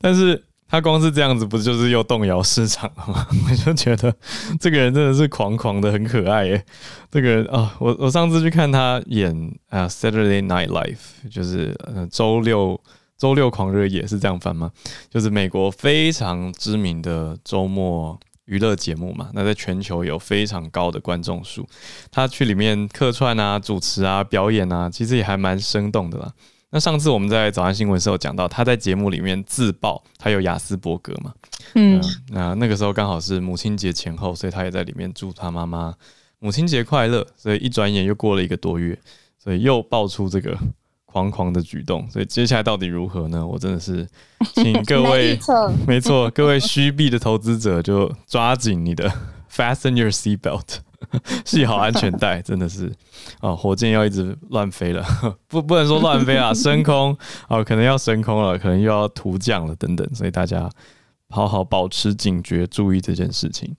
[0.00, 0.44] 但是。
[0.74, 3.24] 他光是这样子，不就是又动摇市场了吗？
[3.48, 4.12] 我就觉得
[4.58, 6.64] 这个人真的是狂狂的，很可爱耶。
[7.12, 9.32] 这个人啊、我我上次去看他演
[9.68, 10.96] 啊《Saturday Night Live》，
[11.32, 12.80] 就是呃周六
[13.16, 14.72] 周六狂热也是这样翻吗？
[15.08, 19.30] 就是美国非常知名的周末娱乐节目嘛。
[19.32, 21.64] 那在全球有非常高的观众数，
[22.10, 26.32] 他去里面客串啊、主持啊、表演啊，其实也还蛮生动的啦。
[26.74, 31.32] 那上次我们在早安新闻时候讲到，他在节目里面自曝他有雅斯伯格嘛，
[31.76, 35.94] 嗯，那那个时候刚好是母亲节前后，所以他也在里面祝他妈妈
[36.40, 37.24] 母亲节快乐。
[37.36, 38.98] 所以一转眼又过了一个多月，
[39.38, 40.58] 所以又爆出这个
[41.04, 42.10] 狂狂的举动。
[42.10, 43.46] 所以接下来到底如何呢？
[43.46, 44.04] 我真的是
[44.56, 45.38] 请各位，
[45.86, 49.08] 没错，各位虚币的投资者就抓紧你的
[49.48, 50.78] fasten your seat belt。
[51.44, 52.92] 系好安全带， 真的是
[53.40, 55.04] 哦，火箭要一直乱飞了，
[55.48, 57.16] 不不能说乱飞啊， 升空
[57.48, 60.68] 哦，可能要升空了，可能又要图降了等等，所以大家
[61.30, 63.74] 好好保持警觉，注意这件事情。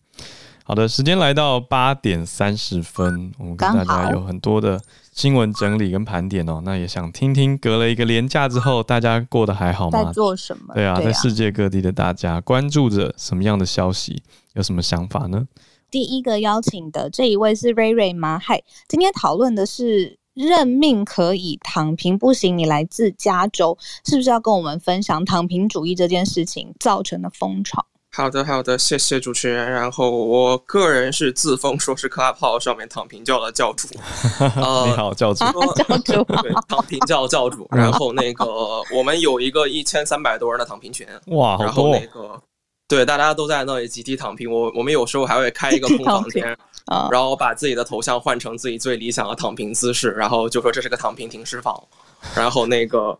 [0.67, 4.81] 好的，时间来到八点三十分，我们跟大家有很多的
[5.13, 10.03] 新闻整理跟盘点哦，那也想听听隔了一个年假之后，大家过得还好吗？
[10.05, 10.73] 在做什么？
[10.73, 14.23] 对啊，在世界各地的大家关注着什么样的消息？
[14.53, 15.45] 有什么想法呢？
[15.95, 18.37] 第一个邀请的这一位是瑞瑞吗？
[18.37, 22.57] 嗨，今天讨论的是认命可以，躺平不行。
[22.57, 27.85] 你来自加州，是不是要跟我们分享躺平主义这件事情造成的风潮？
[28.11, 29.71] 好的，好的，谢谢主持人。
[29.71, 33.87] 然后我个人是自封说是 Clubhouse 上面躺平教的教主。
[34.57, 37.65] 呃、你好，教主，教主， 对，躺平教教主。
[37.71, 38.45] 然后那个
[38.93, 41.07] 我们有一个一千三百多人的躺平群。
[41.27, 41.65] 哇，好多。
[41.65, 42.41] 然后那个。
[42.87, 44.51] 对，大家都在那里集体躺平。
[44.51, 46.45] 我我们有时候还会开一个空房间，
[47.11, 51.75] 然后把自己的头像换成自己最理想的躺平姿势，然后就说这是个躺平停尸房。
[52.35, 53.17] 然后那个，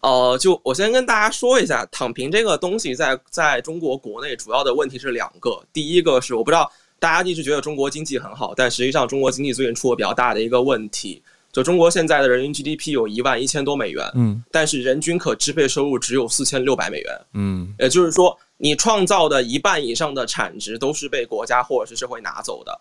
[0.00, 5.60] 呃，就我先跟大家说一下，躺平这个东西在在中国国内主要的问题是两个。
[5.72, 11.20] 第一个是我不知道大家一直觉得中国经济很好，但实际上中国经济最近出了比较大的一个问题。
[11.50, 22.80] 就中国现在的人均 GDP 有一万一千多美元，嗯，但是人均可支配收入只有四千六百美元，嗯，也就是说，你创造的一半以上的产值都是被国家或者是社会拿走的，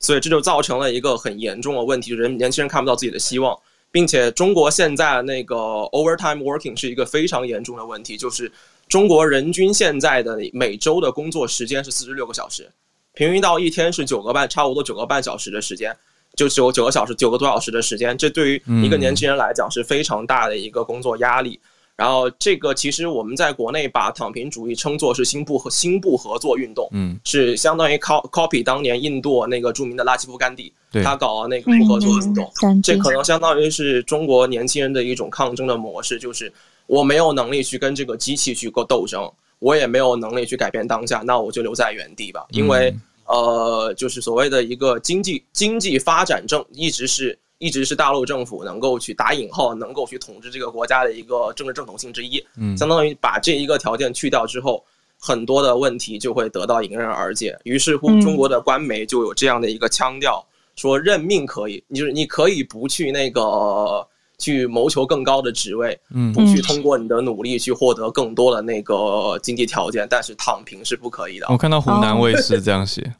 [0.00, 3.58] 所以这就造成了一个很严重的问题，人年轻人看不到自己的希望，
[3.90, 5.56] 并且中国现在那个
[5.92, 8.50] overtime working 是一个非常严重的问题，就是
[8.88, 12.70] 中国人均现在的每周的工作时间是四十六个小时，
[13.14, 15.96] 平均到一天是九个半，差不多九个半小时的时间。
[16.36, 21.58] 就只有九个小时，九个多小时的时间，这对于一个年轻人来讲是非常大的一个工作压力。
[21.62, 36.52] 嗯、然后，这个其实我们在国内把躺平主义称作是新部和新部合作运动，嗯，是相当于 copy 当年印度那个著名的拉吉夫甘地，他搞的那个不合作运动，嗯、这可能相当于是中国年轻人的一种抗争的模式，就是
[36.86, 42.90] 我没有能力去跟这个机器去过斗争，我也没有能力去改变当下，那我就留在原地吧，因为。
[42.90, 43.00] 嗯。
[43.28, 52.44] 呃，就是所谓的一个经济经济发展政，一直是一直是大陆政府能够去打引号，能够去统治这个国家的一个政治正统性之一。
[52.56, 54.84] 嗯，相当于把这一个条件去掉之后，
[55.18, 57.58] 很多的问题就会得到迎刃而解。
[57.64, 60.44] 于是乎，中国的官媒就有这样的一个腔调，
[60.76, 64.06] 说任命可以，就是你可以不去那个。
[64.38, 71.46] 去谋求更高的职位，嗯，不去通过你的努力去获得更多的那个经济条件，嗯、但是躺平是不可以的。
[71.48, 73.12] 我看到湖南卫视这样写，哦、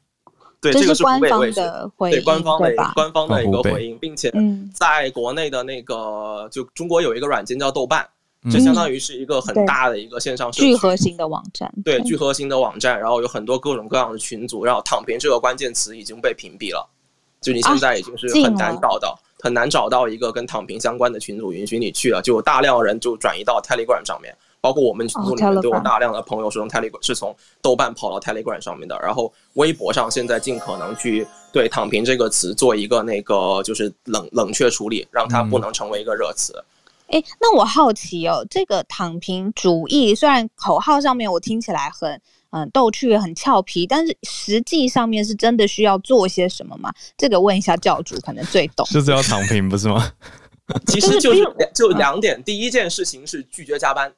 [0.60, 2.92] 对，这个是官方的回应，对官方的吧？
[2.94, 4.32] 官方的一个回应，并且
[4.74, 8.06] 在国内的那个，就中国有一个软件叫豆瓣，
[8.50, 16.88] 这、嗯、相当于是一个很大的一个线上聚合型的网站，对，聚合型的网站，然后有很多各种各样的群组，然后躺平这个关键词已经被屏蔽了，
[17.40, 19.10] 就你现在已经是很难找到。
[19.10, 24.34] 啊很难找到一个跟躺平相关的群组允许你去了，就有大量人就转移到 Telegram 上面，
[24.66, 28.98] 包括我们群组里面都有大量的朋友是从 Telegram 是从豆瓣跑到 Telegram 上面的。
[29.00, 36.52] 然后微博上现在尽可能去对“躺平”这个词做一个那个就是冷冷却处理，让它不能成为一个热词。
[37.06, 42.20] 哎、嗯，那我好奇哦，这个躺平主义虽然口号上面我听起来很。
[42.50, 46.90] 嗯，逗趣很俏皮，但是实际上面是真的需要做些什么吗？
[47.18, 48.86] 这个问一下教主，可能最懂。
[48.86, 50.10] 就是要躺平，不是吗？
[50.86, 54.10] 其实就是 就两点，第一件事情是拒绝加班。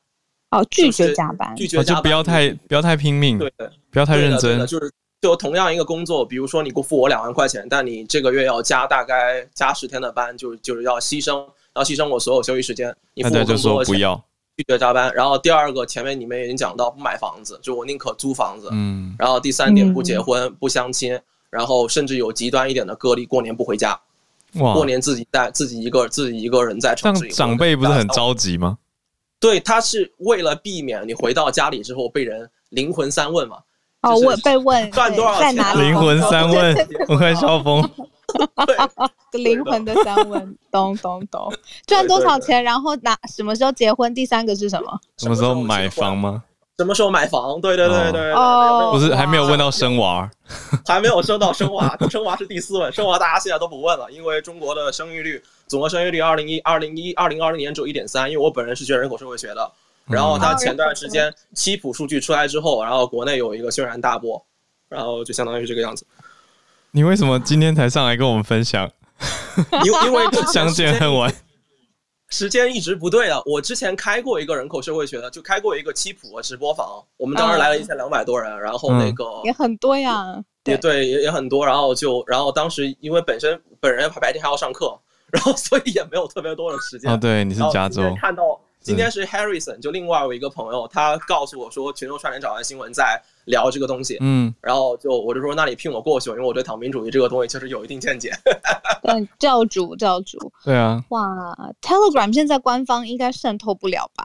[0.50, 3.52] 哦，拒绝加班，拒绝加班，就不要太不要太拼命，对，
[3.90, 4.66] 不要太认真。
[4.66, 12.94] 就是就同样一个工作，比如说你给付我两万块钱，但你这个月要加大概加十天的班，就就是要牺牲，要牺牲我所有休息时间。
[13.14, 13.94] 你付我更多的钱。
[13.94, 14.24] 不要。
[14.56, 18.68] 拒绝加班，然后第二个前面你们已经讲到不买房子，就我宁可租房子。
[18.72, 21.16] 嗯，然后第三点不结婚、嗯、不相亲，
[21.48, 23.96] 然后甚至有极端一点的个例，过年不回家，
[24.54, 27.30] 哇，过年自己带自己一个自己一个人在城市里。
[27.30, 28.78] 长辈不是很着急吗？
[29.40, 33.58] 对，他是为了避免你回到家里之后被人灵魂三问嘛。
[34.02, 35.54] 哦，我被问 赚多少钱？
[35.80, 37.82] 灵魂三问，我快笑疯。
[39.32, 41.52] 灵魂的三问，咚咚咚，
[41.86, 42.62] 赚多少钱？
[42.62, 44.14] 然后哪什么时候结婚？
[44.14, 45.00] 第三个是什么？
[45.16, 46.42] 什么时候买房吗？
[46.76, 47.60] 什么时候买房？
[47.60, 50.30] 对对对对哦，不是还没有问到生娃，
[50.86, 59.72] 还没有生到生娃，生娃是第四问，生娃大家现在都不问了，因为中国的生育率，总的生育率二零一二零一二零二零年只有一点三，因为我本人是学人口社会学的，
[60.06, 64.44] 然后他前段时间七普数据出来之后，然后国内有一个轩然大波，
[64.88, 66.06] 然后就相当于是这个样子。
[66.92, 68.90] 你为什么今天才上来跟我们分享？
[69.84, 71.34] 因因为 相见恨晚，
[72.28, 73.42] 时间一直不对啊。
[73.44, 81.66] 我之前开过一个人口社会学的，就开过一个七普直播房，我们当时来了一千两百多人，然后那个、嗯、也很多呀，也对，也也很多。
[81.66, 84.98] 然后就然后当时因为本身本人白天还要上课，
[85.32, 87.10] 然后所以也没有特别多的时间。
[87.10, 88.60] 啊，对，你是加州看到。
[88.80, 98.32] 今天是 Harrison，就另外我一个朋友，他告诉我说，群众串联早安新闻在聊这个东西，嗯，然后就我就说，那你聘我过去，因为我对躺平主义这个东西确实有一定见解。
[99.02, 101.28] 嗯， 教主，教主，对啊，哇
[101.82, 104.24] ，Telegram 现在官方应该渗透不了吧？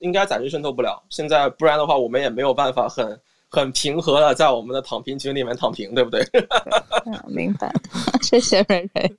[0.00, 3.18] 应该暂时渗透不了，现在不然的话，我们也没有办法很。
[3.54, 6.20] 很平和的在我们的躺平群里面躺平，对不对？
[7.06, 7.72] 嗯，明白。
[8.20, 9.16] 谢谢瑞瑞。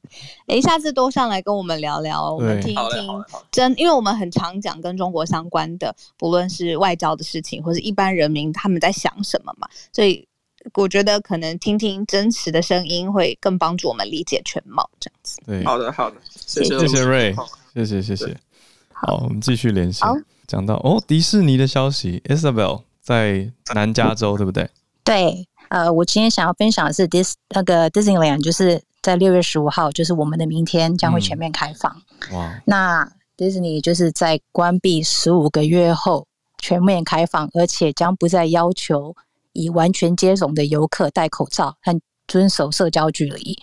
[0.47, 9.67] 哎，下次多上来跟我们聊聊，我们听一听真，因为我们很常讲跟中国相关的，不论是外交的事情，或是一般人民他们在想什么嘛。
[9.93, 10.27] 所以
[10.73, 15.37] 我觉得可能听听真实的声音会更帮助我们理解全貌，这样子。
[15.45, 17.35] 对，好的，好的，谢谢，谢谢瑞，
[17.73, 18.35] 谢谢，谢谢。
[18.91, 20.03] 好，我们继续联系。
[20.47, 22.81] 讲到哦，迪士尼的消息，Isabel。
[23.05, 24.67] 在南加州，对不对？
[25.03, 31.95] 对，呃，我今天想要分享的是 Dis 那个 Disneyland，就是在六月十五号，就是我们的明天将会全面开放。
[32.31, 32.61] 嗯、哇！
[32.65, 36.25] 那 Disney 就是在关闭十五个月后
[36.57, 39.15] 全面开放，而且将不再要求
[39.53, 43.57] 已完全接种的游客戴口罩和遵守社交距离。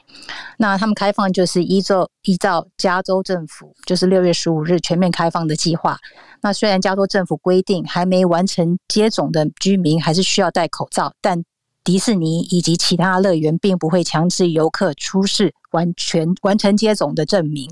[0.58, 5.98] 那他们开放就是依照依照加州政府就是六月十五日全面开放的计划。
[6.40, 11.42] 那虽然加州政府规定还没完成接种的居民还是需要戴口罩，但
[11.84, 17.68] 迪士尼以及其他乐园并不会强制游客出示完全完成接种的证明，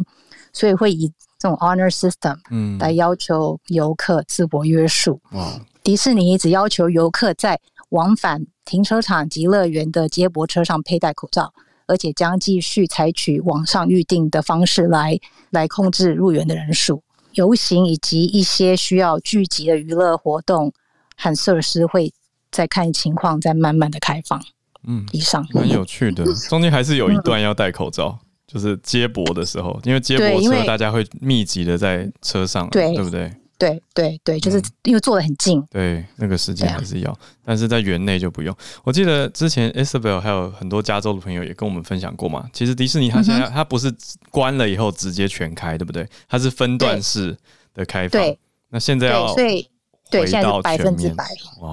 [0.53, 1.12] 所以会以。
[1.43, 5.18] 这种 honor system，嗯，来要求游客自我约束。
[5.32, 7.59] 嗯，迪士尼只要求游客在
[7.91, 11.53] 往返停车场及乐园的接驳车上佩戴口罩，
[11.86, 15.16] 而且将继续采取网上预定的方式来
[15.51, 17.03] 来控制入园的人数。
[17.34, 20.72] 游行以及一些需要聚集的娱乐活动
[21.16, 22.12] 和设施会
[22.51, 24.43] 再看情况再慢慢的开放。
[24.88, 28.18] 嗯，以上蛮有趣的， 中间还是有一段要戴口罩。
[28.22, 33.32] 嗯就是接驳的时候，因为接驳车大家会密集的在车上，对，对不对？
[33.61, 38.56] 对对对，就是因为坐得很近，对，那个时间还是要，但是在园内就不用。
[38.82, 42.48] 我记得之前 Isabel 还有很多加州的朋友也跟我们分享过嘛。
[42.52, 43.94] 其实迪士尼它现在它不是
[44.30, 46.08] 关了以后直接全开，对不对？
[46.26, 47.36] 它是分段式
[47.74, 48.20] 的开放。
[48.20, 48.38] 对，
[48.70, 49.68] 那现在要所以
[50.11, 51.24] 对，现在是百分之百。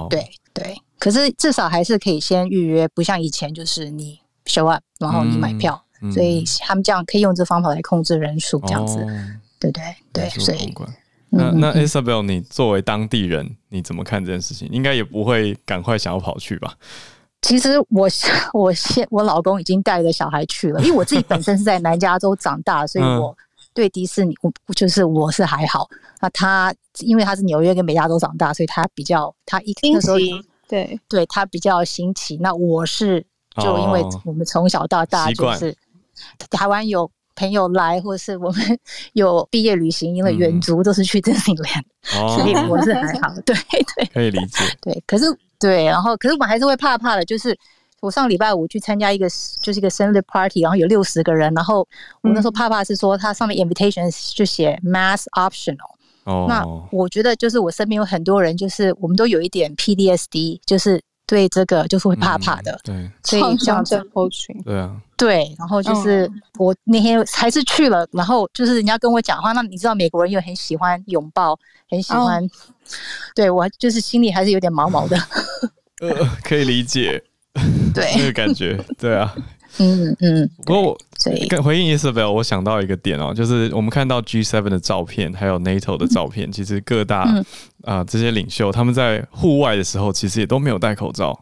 [0.09, 5.81] 对对，可是至少还是可以先预约，不像以前就是你 show up，然后你买票。
[6.13, 9.07] 所以他们这样可以用这方法来控制人数，这样子，哦、
[9.59, 9.83] 对对
[10.13, 10.29] 对。
[10.29, 10.71] 所以，
[11.29, 14.67] 那那 Isabel，你作为当地人，你怎么看这件事情？
[14.71, 16.73] 应该也不会赶快想要跑去吧？
[17.41, 18.07] 其实我
[18.53, 23.35] 我现我老公已经带着小孩去了，因为我自己本身是在南加州长大，所以我
[23.73, 25.87] 对迪士尼，我就是我是还好。
[26.21, 30.17] 那他因为他是纽约跟北加州长大，所以他比较他一那时候
[30.67, 32.37] 对对他比较新奇。
[32.37, 33.23] 那我是
[33.61, 35.75] 就因为我们从小到大就是。
[36.49, 37.07] 台湾有
[37.37, 38.79] 朋友来，或者是我们
[39.13, 41.85] 有毕业旅行，因为远足都是去迪士尼乐园，
[42.35, 43.55] 所以我是还好， 对
[43.95, 44.65] 对，可以理解。
[44.81, 45.25] 对，可是
[45.59, 47.23] 对，然后可是我们还是会怕怕的。
[47.23, 47.57] 就是
[48.01, 49.29] 我上礼拜五去参加一个，
[49.61, 51.87] 就是一个生日 party，然后有六十个人，然后
[52.21, 55.77] 我那时候怕怕是说，它上面 invitation 就写 mass optional。
[56.25, 60.99] 哦，那我觉得就是我身边有很多人，就是我们都有一点 PDSD，就是。
[61.27, 64.01] 对这个就是会怕怕的，嗯、对，所以这样子，
[64.65, 71.59] 对啊，对，然后就是我那天还是去了，然后就是人家跟我讲话，那你知道美国人又很喜欢拥抱，
[71.89, 72.49] 很喜欢，哦、
[73.35, 75.17] 对我就是心里还是有点毛毛的，
[75.99, 76.09] 呃，
[76.43, 77.21] 可以理解，
[77.93, 79.35] 对那个感觉，对啊。
[79.79, 80.97] 嗯嗯，不过我
[81.49, 87.27] 跟回应 Isabel，我想到一个点哦，就是我们看到 G7 的照片，还有 NATO 的照片，其实各大
[87.83, 91.39] 啊这些领袖他们在户外的时候，其实也都没有戴口罩，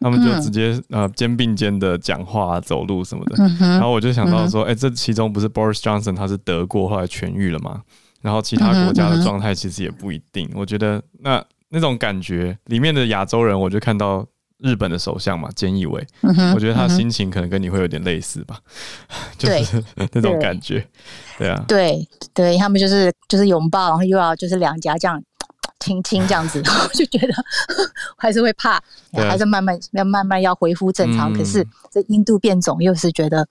[0.00, 3.44] 他们就直接呃肩并肩的讲话、走路什么的。
[3.58, 7.82] 然后我就想到说，哎，这其中不是 Boris Johnson 他是得过后来痊愈了吗？
[8.22, 10.50] 然后其他国家的状态其实也不一定。
[10.54, 14.26] 我觉得那那种感觉里面的亚洲人，我就看到。
[14.58, 16.06] 日本的首相嘛，菅义伟，
[16.54, 18.58] 我觉得他心情可能跟你会有点类似吧，
[19.08, 20.80] 嗯、 就是 那种感觉，
[21.38, 25.22] 对，对啊，对对，他们就是就是拥抱，然后又要就是两颊这样
[25.80, 27.34] 亲亲这样子， 我就觉得
[28.16, 28.82] 还是会怕，
[29.12, 31.32] 还是慢慢要慢慢要恢复正常。
[31.32, 33.46] 嗯、可是这印度变种又是觉得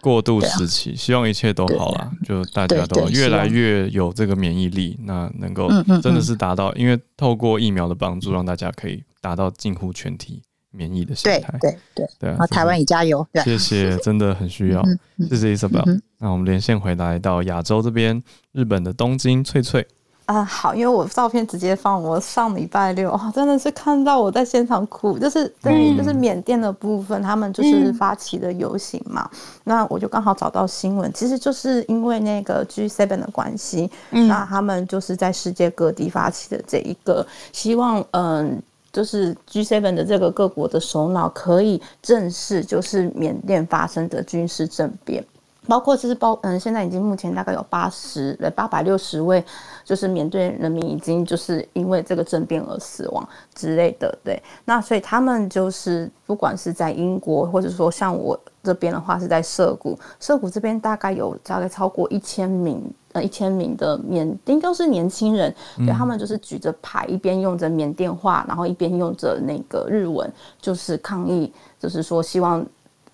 [0.00, 5.68] 过渡时期，希望一切都好啦，就大家都越来越有这个免疫力，那能够
[6.02, 9.02] 真的是达到，因为透过疫苗的帮助，让大家可以。
[9.22, 10.40] 达到近乎全体
[10.70, 12.08] 免疫的心态，对对对。
[12.20, 12.46] 对啊！
[12.46, 14.82] 台湾也加油，谢谢，真的很需要，
[15.28, 16.00] 谢谢 Isabel。
[16.16, 18.22] 那我们连线回来到亚洲这边，
[18.52, 19.86] 日本的东京，翠翠。
[20.30, 29.28] 啊，好，因为我照片直接放我上礼拜六啊，真的是看到我在现场哭，就是对，就是缅甸的部分，他们就是发起的游行嘛，
[29.64, 34.28] 那我就刚好找到新闻，其实就是因为那个 G7 的关系，嗯。
[34.28, 38.62] 那他们就是在世界各地发起的这一个，希望嗯。
[38.92, 45.24] 就是 G7 的这个各国的首脑可以正视，就是缅甸发生的军事政变，
[45.70, 49.44] 包括就是包嗯，现在已经目前大概有八十呃八百六十位，
[49.84, 54.42] 就是缅甸人民已经就是因为这个政变而死亡之类的，对。
[54.64, 62.82] 那所以他们就是不管是在英国，或者说像我这边的话是在涩谷，涩谷这边大概有大概超过一千名。
[63.12, 72.64] 呃，一千名的缅甸都是年轻人，对，他们就是举着牌，一边用着缅甸话，然后一边用着那个日文，就是抗议，就是说希望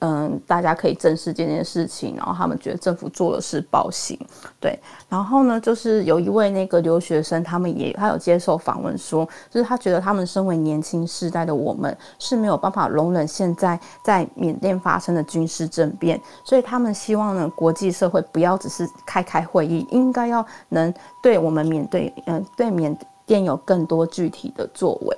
[0.00, 4.18] 嗯，大家可以正视这件事情，然后他们觉得政府做的是暴行，
[4.60, 4.78] 对。
[5.08, 20.92] 然后呢，就是有一位那个留学生，他们也他有接受访问说，就是他觉得他们身为年轻世代的我们是没有办法容忍现在在缅甸发生的军事政变，所以他们希望呢，国际社会不要只是开开会议，应该要能
[21.22, 22.94] 对我们缅对嗯对缅
[23.24, 25.16] 甸有更多具体的作为。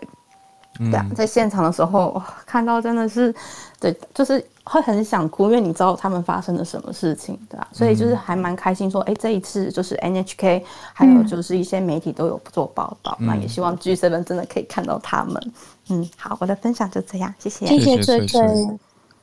[0.79, 3.35] 对啊，在现场的时候看到真的是，
[3.81, 10.63] 对，就是会很想哭，因为你知道他们发生了什么事情，对啊，所以就是还蛮开心说，说哎，这一次就是 NHK
[10.93, 15.53] 还有就是一些媒体都有做报道，嗯、那也希望 G7 真的可以看到他们。
[15.89, 18.41] 嗯，好，我的分享就这样，谢谢，谢谢翠翠，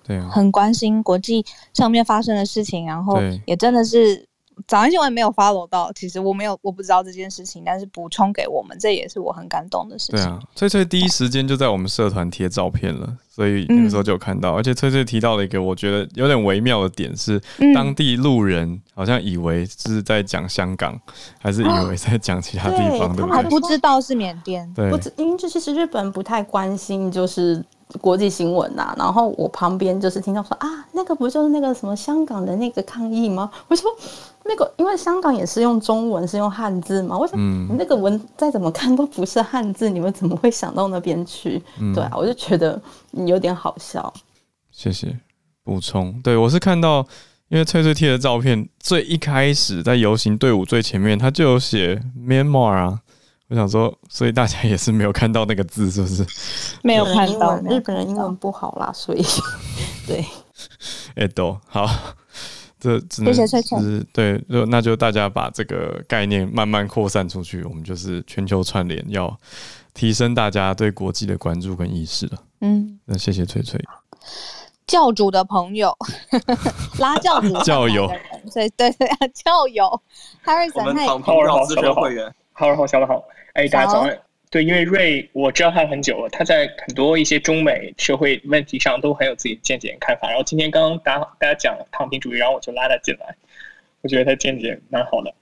[0.04, 4.28] 对啊，很关心国际上面发生的事情，然后也真的是。
[4.68, 10.16] 早安新闻没有 follow 到，其实我没有，我不知道这件事情，但是补充给我们，这也是我很感动的事情。
[10.16, 14.54] 对啊，翠翠第一时间就在我们社团贴照片了，所以那个时候就有看到。
[14.54, 17.42] 嗯、而且翠翠提到了一个我觉得有点微妙的点是，
[17.74, 21.00] 当地路人好像以为是在讲香港，
[21.40, 23.22] 还是以为在讲其他地方，对，对不对？
[23.22, 27.64] 他们还不知道是缅甸，对，不，因为这其实日本不太关心，就是。
[28.02, 33.50] 国际新闻呐、啊，然后我旁边就是听到说啊，那个不就是那个什么香港的那个抗议吗？
[33.68, 33.90] 我说
[34.44, 37.18] 那个，因为香港也是用中文，是用汉字嘛。
[37.18, 41.62] 我想，嗯，那个文再怎么看都不是汉字，你们怎么会想到那边去？
[41.80, 42.82] 嗯、对啊，我就觉得
[43.12, 44.12] 有点好笑。
[44.72, 45.18] 谢谢
[45.64, 46.20] 补充。
[46.22, 47.06] 对，我是看到，
[47.50, 53.00] 因为翠翠贴的照片，最一开始在游行队伍最前面，他就有写 Myanmar 啊。
[53.48, 56.26] 我想说，所以大家也是没有看到那个字，是不是？
[56.84, 59.24] 没有看到，日本人英文不好啦，所以
[60.08, 60.26] 对。
[61.16, 61.88] 哎，都好，
[62.80, 69.38] 这只能是对，就那就大家把这个概念慢慢扩散出去，我们就是全球串联，要
[69.94, 72.38] 提升大家对国际的关注跟意识了。
[72.62, 73.80] 嗯，那谢谢翠翠。
[74.88, 75.96] 教主的朋友，
[77.00, 78.08] 拉教主教友，
[78.54, 80.02] 对对对，教友。
[80.44, 82.34] Harrison，我们躺平让资深会员。
[82.54, 83.24] 好好，小的好。
[83.56, 84.18] 哎，大家早上。
[84.52, 90.30] 对，因为瑞我知道他很久了，他在很多一些中美社会问题上都很有自己的见解看法。
[90.30, 91.02] 然后今天刚刚
[91.40, 93.36] 大家讲躺平主义，然后我就拉他进来，
[94.02, 95.34] 我觉得他见解蛮好的。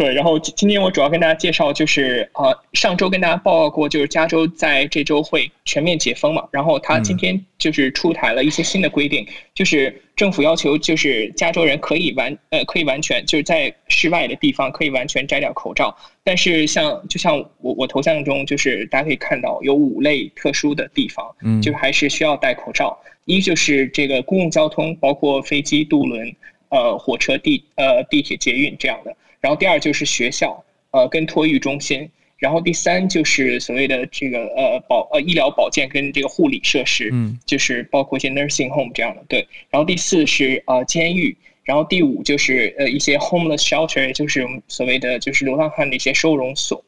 [0.00, 6.48] 对，然后今天我主要跟大家介绍，就是呃，上周跟大家报告过，就是加州在这周会全面解封嘛。
[6.50, 15.94] 然后他今天就是出台了一些新的规定，就是政府要求，就是加州人可以完呃可以完全就是在室外的地方可以完全摘掉口罩，
[16.24, 22.98] 但是像就像我我头像中就是大家可以看到有五类特殊的地方，嗯，就还是需要戴口罩。
[23.26, 26.34] 一就是这个公共交通，包括飞机、渡轮、
[26.70, 29.14] 呃火车、地呃地铁、捷运这样的。
[29.40, 32.10] 然后第二就是学校，呃，跟托育中心。
[32.38, 39.46] 然后第三就是所谓的这个呃保呃医疗保健跟这个护理设施，嗯，就是包括一些 nursing home 这样的，对。
[39.68, 41.36] 然后第四是呃监狱。
[41.62, 46.82] 然后第五就是呃一些 homeless shelter，就是所谓的就是流浪汉的一些收容所。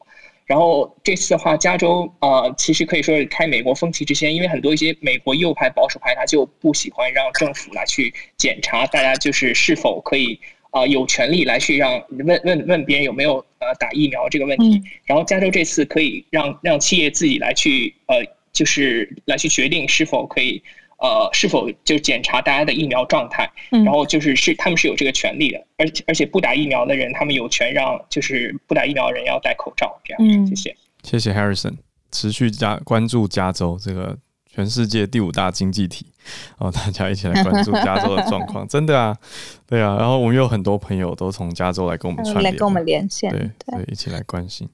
[0.45, 10.39] 然后这次的话，加州啊、呃，其实可以说是开美国风气之先，因为很多一些美国右派保守派他就不喜欢让政府来去检查大家就是是否可以。
[10.73, 20.59] 啊、呃，有权利来去让问问问别人有没有呃打疫苗这个问题，嗯、然后加州这次可以让让企业自己来去呃，就是来去决定是否可以
[20.97, 31.75] 呃是否就检查大家的疫苗状态，嗯、然后就是是他们是有这个权利的，而且而且不打疫苗的人他们有权让就是不打疫苗的人要戴口罩，这样，嗯、谢谢，谢谢 Harrison，
[32.11, 34.17] 持续加关注加州这个。
[34.53, 36.05] 全世界第五大经济体，
[36.59, 39.17] 哦，大家一起来关注加州的状况，真的啊，
[39.65, 44.69] 对啊，然后我们有很多朋友都从加州来跟我们串联，来跟我们连线，对对，对，一起来关心。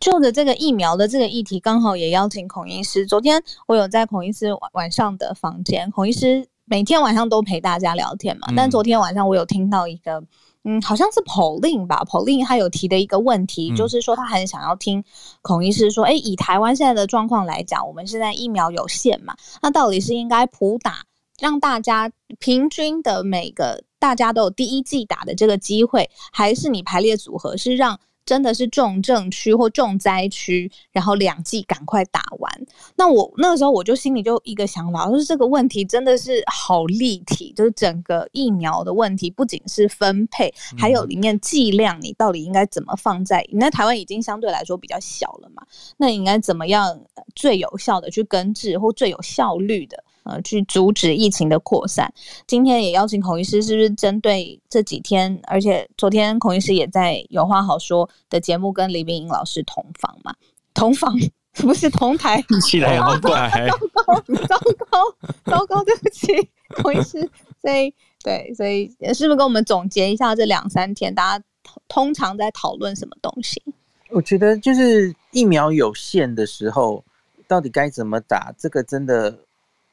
[0.00, 3.04] 就着这个疫苗的这个议题，刚好也邀请孔医师。
[3.04, 10.24] 昨天我有在孔医师晚晚上的房间，孔医师每天晚上都陪大家聊天嘛，嗯、但昨天晚上我有听到一个。
[10.64, 15.02] 嗯，好像是 Pauline 吧，Pauline 他有提的一个问题，嗯、就是说他很想要听
[15.40, 21.04] 孔医师说，哎，以台湾现在的状况来讲，我们现在疫苗有限嘛，那到底是应该普打，
[21.38, 27.98] 让大家平均的每个大家都有第一季打的这个机会，还是你排列组合是让？
[28.28, 32.66] 真的是重症区或重灾区，然后两剂赶快打完。
[32.94, 43.42] 那我那个时候我就心里就一个想法，就是这个问题真的是好立体，就是整个疫苗的问题，不仅是分配，还有里面剂量，你到底应该怎么放在？
[43.50, 45.62] 你在台湾已经相对来说比较小了嘛，
[45.96, 47.00] 那你应该怎么样
[47.34, 50.04] 最有效的去根治，或最有效率的？
[50.28, 52.12] 呃，去阻止疫情的扩散。
[52.46, 55.40] 今天也邀请孔医师，是不是针对这几天？
[55.44, 60.34] 而且昨天孔医师也在有话好说的节目跟李冰莹老师同房嘛？
[60.74, 61.16] 同房
[61.54, 64.14] 不是同台，一起来同台，糟糕，
[64.46, 64.56] 糟
[64.90, 66.26] 糕，糟糕，对不起，
[66.82, 67.28] 孔医师。
[67.60, 71.44] 所以，对，所以是不是跟我们总结一下这两三天大家
[71.88, 73.60] 通常在讨论什么东西？
[74.10, 77.04] 我觉得就是疫苗有限的时候，
[77.48, 78.54] 到底该怎么打？
[78.56, 79.36] 这个真的，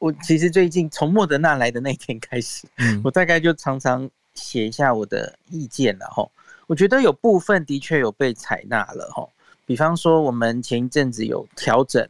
[0.06, 6.24] 我其实最近从莫德纳来的那天开始，嗯、我大概就常常写一下我的意见了哈。
[6.68, 9.28] 我觉得有部分的确有被采纳了哈，
[9.66, 12.08] 比方说我们前一阵子有调整，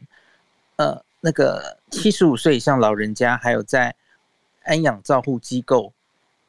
[0.75, 3.95] 呃，那个七十五岁以上老人家，还有在
[4.65, 5.93] 安养照护机构，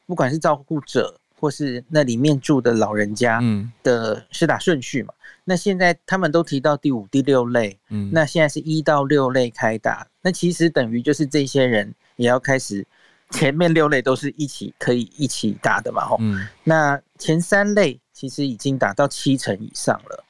[0.05, 5.13] 不管是照护者或是那里面住的老人家，嗯，的施打顺序嘛。
[5.43, 12.85] 那现在他们都提到第五、第六类，嗯，那现在是一到六类开打，那其实等于就是这些人也要开始，
[13.29, 20.23] 前面六类都是一起可以一起打的嘛，吼，嗯，那前三类其实已经打到七成以上了，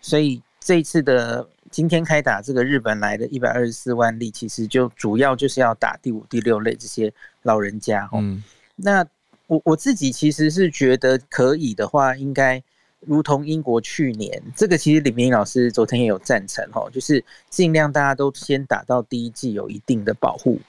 [0.00, 8.42] 所以这一次的今天开打这个日本来的一百二十四万例，其实就主要就是要打第五、第六类这些老人家，吼，嗯，
[8.76, 9.04] 那
[9.52, 12.62] 我我自己其实是觉得可以的话，应该。
[13.04, 20.60] 如同英国去年，这个其实李明老师昨天也有赞成哈，就是尽量大家都先打到第一季，有一定的保护。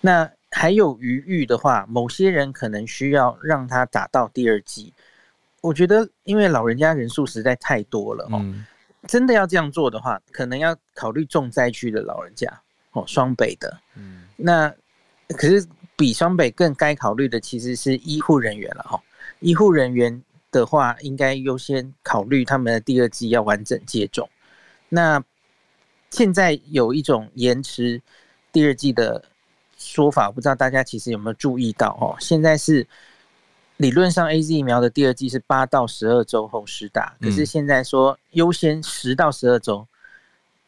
[0.00, 4.92] 那还有余裕的话，某些人可能需要让他打到第二季。
[5.60, 8.40] 我觉得，因为老人家人数实在太多了哦，
[9.08, 12.46] 真的要这样做的话，可能要考虑重灾区的老人家
[12.92, 13.76] 哦，双北的。
[13.96, 14.72] 嗯，那
[15.30, 15.66] 可是
[15.96, 19.02] 比双北更该考虑的其实是医护人员了哈，
[19.40, 20.22] 医护人员。
[20.52, 24.28] 的话，应该优先考虑他们的第二季要完整接种。
[24.90, 25.24] 那
[26.10, 28.02] 现在有一种延迟
[28.52, 29.24] 第二季的
[29.78, 32.14] 说法，不知道大家其实有没有注意到哦？
[32.20, 32.86] 现在是
[33.78, 39.88] 理论上 AZ 疫苗的第二季是八到十二周后施打，可是现在说优先十到十二周，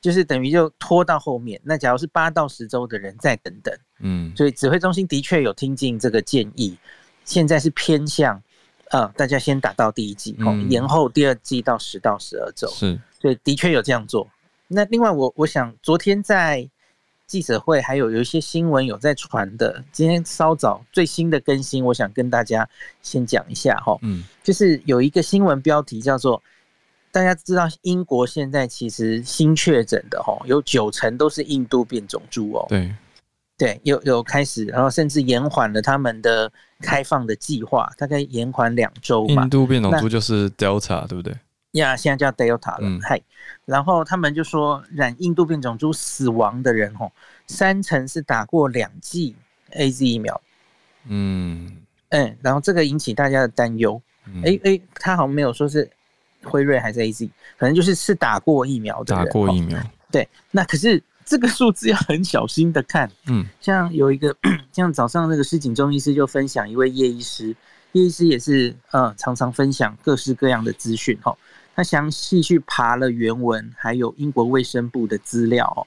[0.04, 1.58] 就是等于就拖到后面。
[1.64, 3.74] 那假如是八到十周的人，再等等。
[4.00, 6.76] 嗯，所以指挥中心的确有听进这个建议，
[7.24, 8.36] 现在是偏向。
[8.90, 14.28] 啊、嗯，大家先打到第一季，哦，延后第二季到十到十二周，是，所以的确有这样做。
[14.68, 16.68] 那另外我，我我想昨天在
[17.26, 22.68] 记者会还有有一些新闻有在传的，今天稍早最新的更新，我想跟大家
[23.02, 26.40] 先讲一下哈，嗯，就是有一个新闻标题叫做，
[27.14, 32.92] 大家知道英国现在其实新确诊的吼，有九成都是印度变种株哦，对。
[33.56, 36.50] 对，有有开始，然后甚至延缓了他们的
[36.80, 39.44] 开放的计划，大概延缓两周吧。
[39.44, 41.32] 印度变种株就是 Delta，对不对？
[41.74, 42.78] 呀，现在叫 Delta 了。
[42.80, 43.22] 嗯，嗨，
[43.64, 47.12] 然后他们就说染印度变种株死亡的人吼，
[47.46, 49.36] 三成是打过两剂
[49.70, 50.40] AZ 疫苗。
[51.06, 51.76] 嗯
[52.08, 54.02] 嗯，然后这个引起大家的担忧。
[54.42, 55.88] 哎哎、嗯，他好像没有说是
[56.44, 57.28] 辉瑞还是 AZ，
[57.58, 59.24] 可能就是是打过疫苗的人。
[59.24, 59.82] 打过疫苗。
[60.10, 61.02] 对，那可是。
[61.26, 64.36] 这个数字要很小心的看，嗯，像有一个，
[64.72, 67.56] 像早上那个施锦中医师就分享一位叶医师，
[67.92, 71.34] 叶医师也是，呃，常常分享各式各样的资讯，哦，
[71.74, 75.80] 他详细去爬了原文，还有英国卫生部的资料，哦，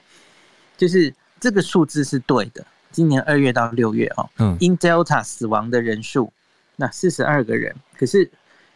[0.76, 6.32] 就是这个数字是对的，今年二月到六月，哦，嗯，因 Delta 死亡的人数，
[6.74, 8.28] 那四十二个人，可是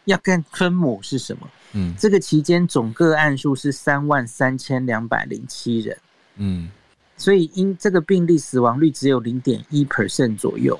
[0.05, 5.97] 要看分母是什么，嗯，这个期间总个案数是三万三千两百零七人。
[6.35, 6.69] 嗯，
[7.15, 10.79] 所以因这个病例死亡率只有零点一 percent 左右，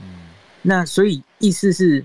[0.00, 0.28] 嗯，
[0.60, 2.04] 那所以意思是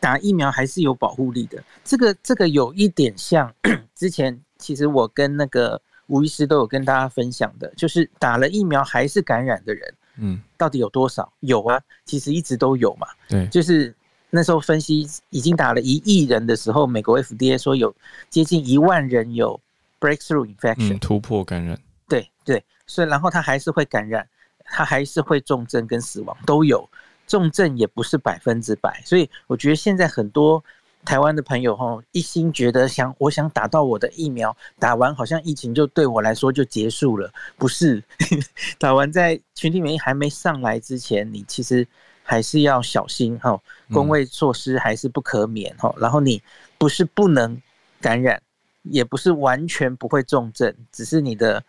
[0.00, 1.62] 打疫苗还是有保护力的。
[1.84, 3.52] 这个这个有一点像
[3.94, 11.32] 之前，其实我跟那个吴医师都有跟大家分享的，就是打了疫苗还是感染的人，嗯，到底有多少？
[11.40, 13.06] 有啊，其实一直都有嘛。
[13.28, 13.94] 对，就是
[14.34, 17.94] 那时候分析已经打了一亿人的时候，美国 FDA 说有
[18.30, 19.60] 接近一万人有
[20.00, 21.78] breakthrough infection，嗯，突破感染。
[22.08, 24.26] 对对，所以然后他还是会感染，
[24.64, 26.88] 他还是会重症跟死亡都有，
[27.26, 30.64] 重症也不是百分之百，所以我觉得现在很多
[31.04, 38.02] 台湾的朋友哈，一心觉得想我想打到我的疫苗，打完好像疫情就对我来说就结束了，不是，
[38.80, 41.86] 打完在群体免疫还没上来之前，你其实
[42.22, 43.60] 还是要小心哈，
[43.92, 46.42] 公卫措施还是不可免哈，然后你
[46.78, 47.60] 不是不能
[48.00, 48.40] 感染，
[48.82, 51.62] 也不是完全不会重症，只是你的。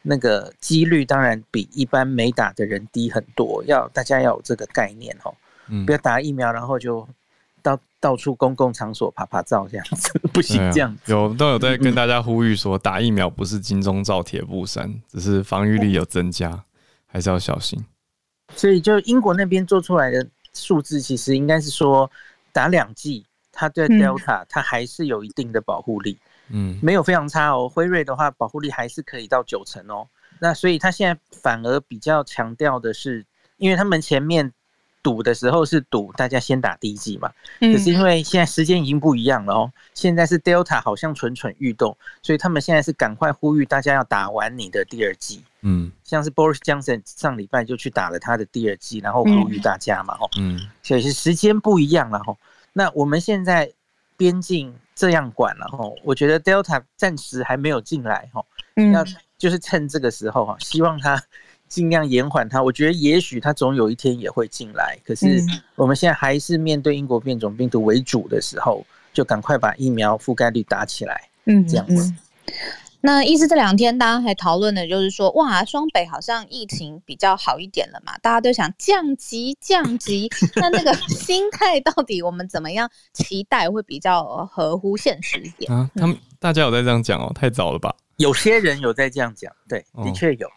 [0.00, 5.34] 那个几率当然比一般没打的人低很多，要大家要有这个概念哦，
[5.66, 7.06] 嗯、不要打疫苗然后就
[7.60, 11.12] 到到处公共场所趴趴走这样子， 不行这样子。
[11.12, 16.64] 啊、有都有在跟大家呼吁说，打疫苗不是金钟罩铁布衫，只是防御力有增加，
[17.06, 17.84] 还是要小心。
[18.54, 22.10] 所以就英国那边做出来的数字，其实应该是说
[22.52, 26.18] 打两剂，它对 Delta 它还是有一定的保护力。
[26.50, 27.68] 嗯，没有非常差哦。
[27.68, 30.08] 辉瑞的话，保护力还是可以到九成哦。
[30.40, 33.24] 那所以他现在反而比较强调的是，
[33.56, 34.52] 因为他们前面。
[35.02, 37.30] 赌的时候是赌大家先打第一剂嘛，
[37.60, 45.42] 可是因为现在时间已经不一样了哦，现在是 Delta 好像蠢蠢欲动，所以他们现在是赶快呼吁大家要打完你的第二剂。
[45.62, 52.36] 嗯，像是 Boris Johnson 上礼拜就去打了他的第二剂，然后呼吁大家嘛，哦，嗯，所以是时间不一样了吼。
[52.72, 53.72] 那我们现在
[54.16, 58.44] 边境这样管了吼，我觉得 Delta 暂时还没有进来吼，
[58.92, 59.04] 要
[59.36, 61.22] 就是趁这个时候哈，希望他。
[61.68, 64.98] 尽量延缓它，我觉得也许它总有一天也会进来。
[65.04, 65.40] 可是
[65.76, 71.28] 我们现在还是面对英国变种病毒为主的时候，就赶快把疫苗覆盖率打起来。
[71.44, 72.12] 嗯，这样子。
[73.00, 80.28] 那意思这两天大家还讨论的就是说，哇，双北好像疫情比较好一点了嘛，大家都想降级降级。
[80.56, 85.72] 那那个心态到底我们怎么样期待会比较合乎现实一点？
[85.72, 87.94] 啊，他们大家有在这样讲哦，太早了吧？
[88.16, 90.48] 有些人有在这样讲，对，的确有。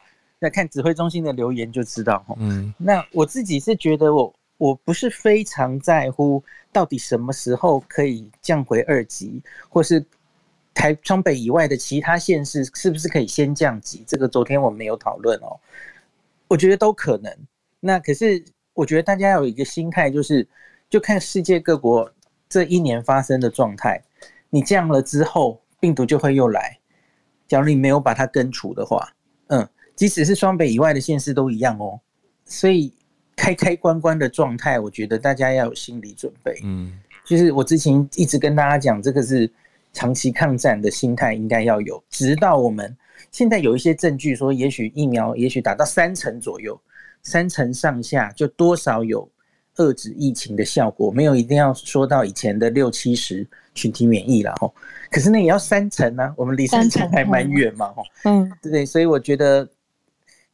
[0.41, 9.39] 在看指挥中心的留言就知道，嗯，那我自己是觉得我我不是非常在乎到底什么时候可以降回二级，
[9.69, 10.03] 或是
[10.73, 14.03] 台双北以外的其他县市是不是可以先降级？
[14.07, 15.59] 这个昨天我们没有讨论哦，
[16.47, 17.31] 我觉得都可能。
[17.79, 20.47] 那可是我觉得大家要有一个心态，就是
[20.89, 22.11] 就看世界各国
[22.49, 24.01] 这一年发生的状态，
[24.49, 26.79] 你降了之后，病毒就会又来。
[27.47, 29.13] 假如你没有把它根除的话，
[29.49, 29.69] 嗯。
[29.95, 31.99] 即使是双北以外的县市都一样哦，
[32.45, 32.91] 所以
[33.35, 36.59] 开开关关的状态，我觉得大家要有心理准备。
[36.63, 36.91] 嗯，
[37.25, 39.49] 就是我之前一直跟大家讲，这个是
[39.93, 42.95] 长期抗战的心态应该要有，直到我们
[43.31, 46.79] 现在有一些证据说，也许疫苗也许打到三成左右，
[47.23, 49.29] 三成上下就多少有
[49.77, 54.73] 遏制疫情的效果，没有一定要说到以前的六七十群体免疫了吼。
[55.09, 58.03] 可是那也要三成呢，我们离三成还蛮远嘛吼。
[58.23, 59.67] 嗯，对，所以我觉得。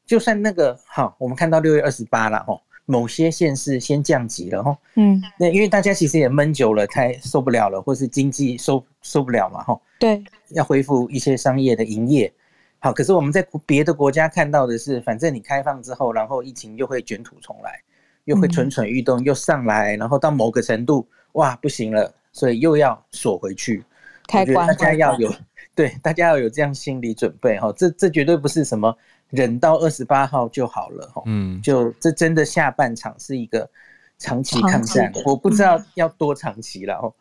[0.08, 12.32] 就算那个好，我们看到六月二十八了吼，某些县市先降级了吼，嗯，那因为大家其实也闷久了，太受不了了，或是经济受受不了嘛吼，对，要恢复一些商业的营业，
[12.80, 17.78] 好，可是我们在别的国家看到的是，反正你开放之后，然后疫情又会卷土重来，
[18.24, 23.84] 又会蠢蠢欲动，又上来，然后到某个程度，哇，不行了，所以又要锁回去，
[24.26, 25.30] 开关，大家要有，
[25.76, 28.96] 对，大家要有这样心理准备哈，这这绝对不是什么。
[29.30, 33.70] 忍到二十八号就好了，嗯，就这真的下半场是一个
[34.18, 37.14] 长期抗战，我不知道要多长期了哦。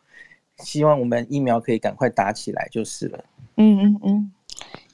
[0.59, 3.23] 希望我们疫苗可以赶快打起来就是了。
[3.57, 4.31] 嗯嗯嗯，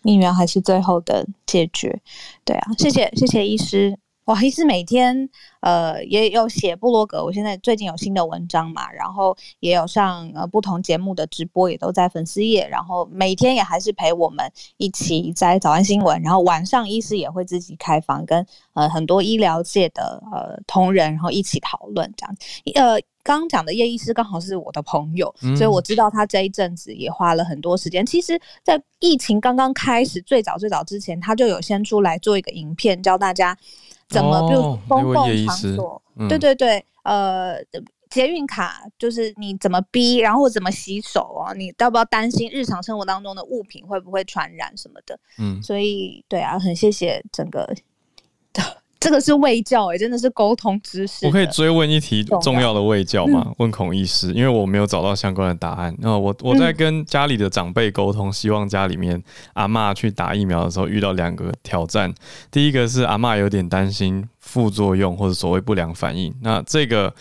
[0.01, 2.01] 疫苗还是最后的解决。
[2.43, 3.97] 对啊，谢谢谢谢医师。
[4.26, 22.36] 哇，医师每天呃也有写部落格，我现在最近有新的文章嘛，然后也有上呃不同节目的直播，也都在粉丝页，然后每天也还是陪我们一起在早安新闻，然后晚上医师也会自己开房，跟呃很多医疗界的呃同仁，然后一起讨论这样。
[22.76, 28.06] 呃，刚刚讲的叶医师刚好是我的朋友，嗯、所以我知道他这一阵子也花了很多时间。
[28.06, 33.58] 其实，在疫情刚刚开始最早最早之前，他就有先出来做一个影片，教大家。
[34.14, 34.47] 怎么？
[34.47, 37.55] 比如公共场所，嗯、对对对，呃，
[38.09, 41.53] 捷运卡就是你怎么逼，然后怎么洗手啊？
[41.53, 45.20] 你要不要担心日常生活当中的物品会不会传染什么的？
[45.39, 47.68] 嗯，所以对啊，很谢谢整个。
[49.04, 51.26] 这个是卫教哎、欸，真的是沟通知识。
[51.26, 53.51] 我可以追问一题重要的卫教吗？
[53.58, 55.93] 问孔医师，因为我没有找到相关的答案。
[55.99, 59.22] 那我我在跟家里的长辈沟通，希望家里面
[59.56, 62.14] 阿嬷去打疫苗的时候遇到两个挑战。
[62.49, 66.34] 第一个是阿嬷有点担心副作用或者所谓不良反应。
[66.41, 67.14] 那这个。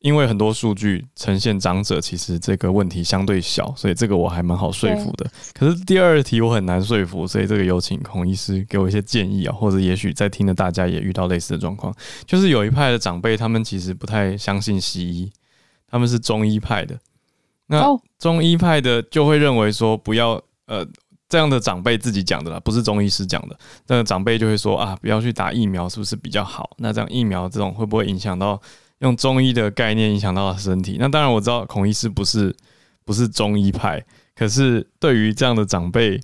[0.00, 5.28] 因为很多数据呈现长者其实这个问题相对小，所以这个我还蛮好说服的。
[5.52, 11.92] 可是第二题我很难说服，所以这个有请孔医师给我一些建议啊，或者也许在听的大家也遇到类似的状况，
[12.26, 15.32] 就是有一派的长辈他们其实不太相信西医，
[15.88, 16.96] 他们是中医派的。
[17.66, 17.82] 那
[18.20, 20.86] 中医派的就会认为说不要呃
[21.28, 23.58] 这样的长辈自己讲的啦，不是中医师讲的。
[23.88, 26.70] 那长辈就会说啊，不要去打疫苗，是不是比较好？
[26.78, 28.62] 那这样疫苗这种会不会影响到？
[29.00, 32.54] 用中医的概念影响到他身体，那当然我知道孔医师不是
[33.04, 36.20] 不是中医派，可是对于这样的长辈，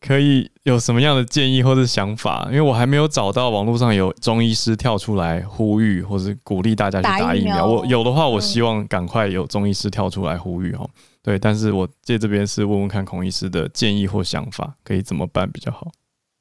[0.00, 2.46] 可以有什么样的建议或者想法？
[2.48, 7.54] 因为我还没有找到网络上有中医师跳出来呼吁或者鼓励大家去打疫苗。
[7.54, 10.90] 疫苗我有的话，我希望赶快有中医师跳出来呼吁哦。
[11.22, 15.92] 对，但是我借这边是问问看孔医师的建议或想法，可以怎么办比较好？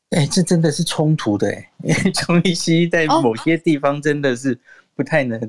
[0.09, 4.59] 哎、欸，这真的是冲突的哎，因为中医西医在某些地方真的是。
[4.95, 5.39] 不太能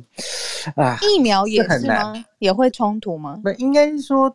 [0.75, 2.15] 啊，疫苗也是吗？
[2.15, 3.41] 是也会冲突吗？
[3.43, 4.33] 不，应该是说，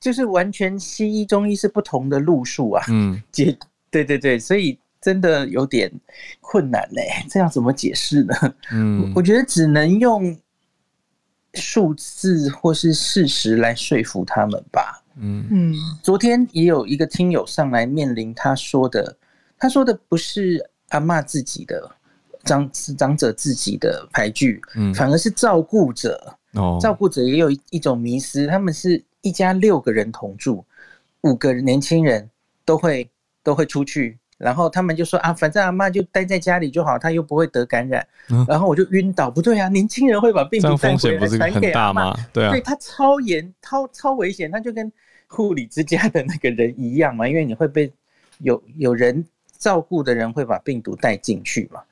[0.00, 2.84] 就是完全西医中医是不同的路数啊。
[2.88, 3.56] 嗯，解
[3.90, 5.90] 对对对，所以真的有点
[6.40, 8.34] 困难嘞，这要怎么解释呢？
[8.72, 10.36] 嗯，我觉得只能用
[11.54, 15.02] 数字或是事实来说服他们吧。
[15.20, 19.16] 嗯嗯，昨天也有一个听友上来面临他说的，
[19.58, 21.90] 他说的不是阿骂自己的
[22.44, 26.34] 长是长者自己的牌具，嗯，反而是照顾者。
[26.54, 30.64] 哦，照顾者也有一种迷失，他们是一家六个人同住，
[31.20, 32.28] 五个年轻人
[32.64, 33.08] 都会
[33.42, 38.04] 都会出去，然后他们就说啊，反正阿妈就待在家里就好，他又不会得感染。
[38.30, 44.90] 嗯、然后我就晕倒，不对啊，年轻人会把病毒带回来传给阿妈，对啊，对他超严、超超危险，他就跟
[45.26, 47.92] 护理之家的那个人一样嘛，因为你会被
[48.38, 49.22] 有有人
[49.58, 51.82] 照顾的人会把病毒带进去嘛，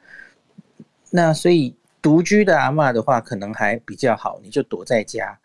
[1.10, 1.74] 那所以。
[2.02, 5.36] 独居的阿嬷的话，可能还比较好，你就躲在家。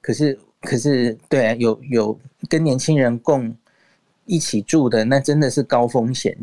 [0.00, 2.16] 可是，可是，对啊，有有
[2.48, 3.52] 跟年轻人共
[4.24, 6.38] 一起住的，那真的是高风险。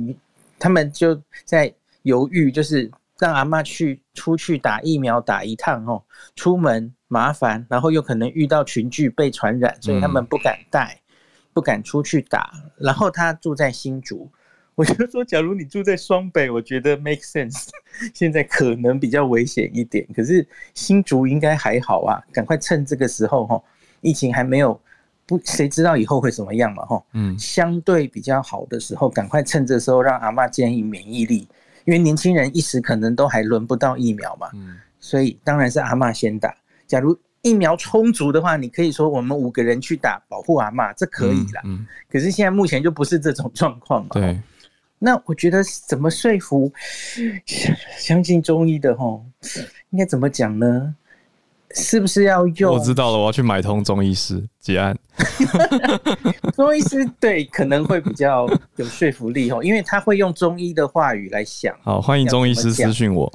[0.59, 6.03] 他们就在犹豫，就是让阿嬷去出去打疫苗打一趟哦，
[6.36, 10.99] 出门麻烦，然后又可能遇到群聚被传染，所以他们不敢带，
[11.53, 12.51] 不敢出去打。
[12.78, 14.30] 然后他住在新竹。
[14.76, 17.67] 我就说，假如你住在双北，我觉得 make sense。
[18.11, 22.17] 现在可能比较危险一点，可是新竹应该还好啊。
[22.32, 23.61] 赶快趁这个时候哈，
[24.01, 24.80] 疫情还没有
[25.28, 27.03] 不，谁知道以后会怎么样嘛哈。
[27.13, 31.47] 嗯，相对比较好的时候，赶快趁这时候让阿妈建立免疫力，
[31.86, 34.49] 因为年轻人一时可能都还轮不到疫苗嘛。
[34.55, 36.51] 嗯，所以当然是阿妈先打。
[36.88, 41.61] 假如疫苗充足的话，你可以说我们五个人去打，保护阿妈，这可以啦。
[41.65, 44.09] 嗯，可是现在目前就不是这种状况嘛。
[44.13, 44.41] 对。
[45.06, 46.72] 那我觉得怎么说服
[47.97, 49.22] 相信中医的吼，
[49.89, 50.95] 应该怎么讲呢？
[51.76, 52.74] 是不是要用？
[52.74, 54.97] 我知道了，我要去买通中医师结案。
[56.56, 58.47] 中医师对可能会比较
[58.78, 61.76] 有说服力吼，因为他会用中医的话语来想。
[61.82, 63.30] 好，欢迎中医师私讯我。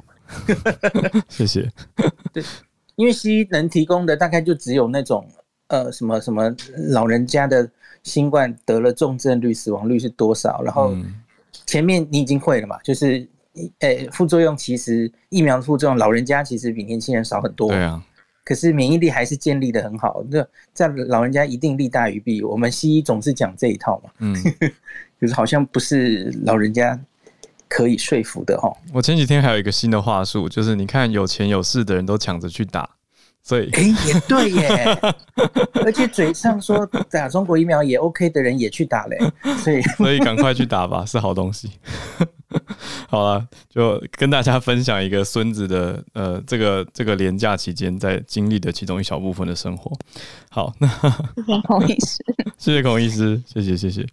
[1.29, 1.71] 谢谢。
[2.33, 2.43] 对，
[2.95, 5.23] 因为西医能提供的大概就只有那种
[5.67, 6.51] 呃什么什么
[6.87, 7.69] 老人家的
[8.01, 10.95] 新冠得了重症率、死亡率是多少，然后。
[11.69, 12.77] 嗯前面你已经会了嘛？
[12.83, 13.27] 就是，
[13.79, 17.69] 呃，副作用其实疫苗的副作用，老人家其实比年轻人少很多。
[17.69, 18.03] 对啊。
[18.43, 20.43] 可是免疫力还是建立的很好，那
[20.73, 22.41] 在老人家一定利大于弊。
[22.41, 24.09] 我们西医总是讲这一套嘛。
[24.17, 24.35] 嗯。
[25.19, 26.99] 可是好像不是老人家
[27.67, 28.75] 可以说服的哦。
[28.91, 32.89] 我前几天还有一个新的话术，就是你看有钱有势的人都抢着去打。
[33.49, 34.85] 所以，哎，也对耶，
[35.83, 39.17] 而且嘴上说打中国疫苗也 OK 的人也去打嘞，
[39.63, 41.71] 所以， 所以赶快去打吧，是好东西。
[43.09, 49.91] 好了，就跟大家分享一个孙子的呃，这个这个连假期间在经历的其中一小部分的生活。
[50.51, 52.23] 好，那谢谢孔医师，
[52.59, 54.05] 谢谢孔医师，谢谢谢谢。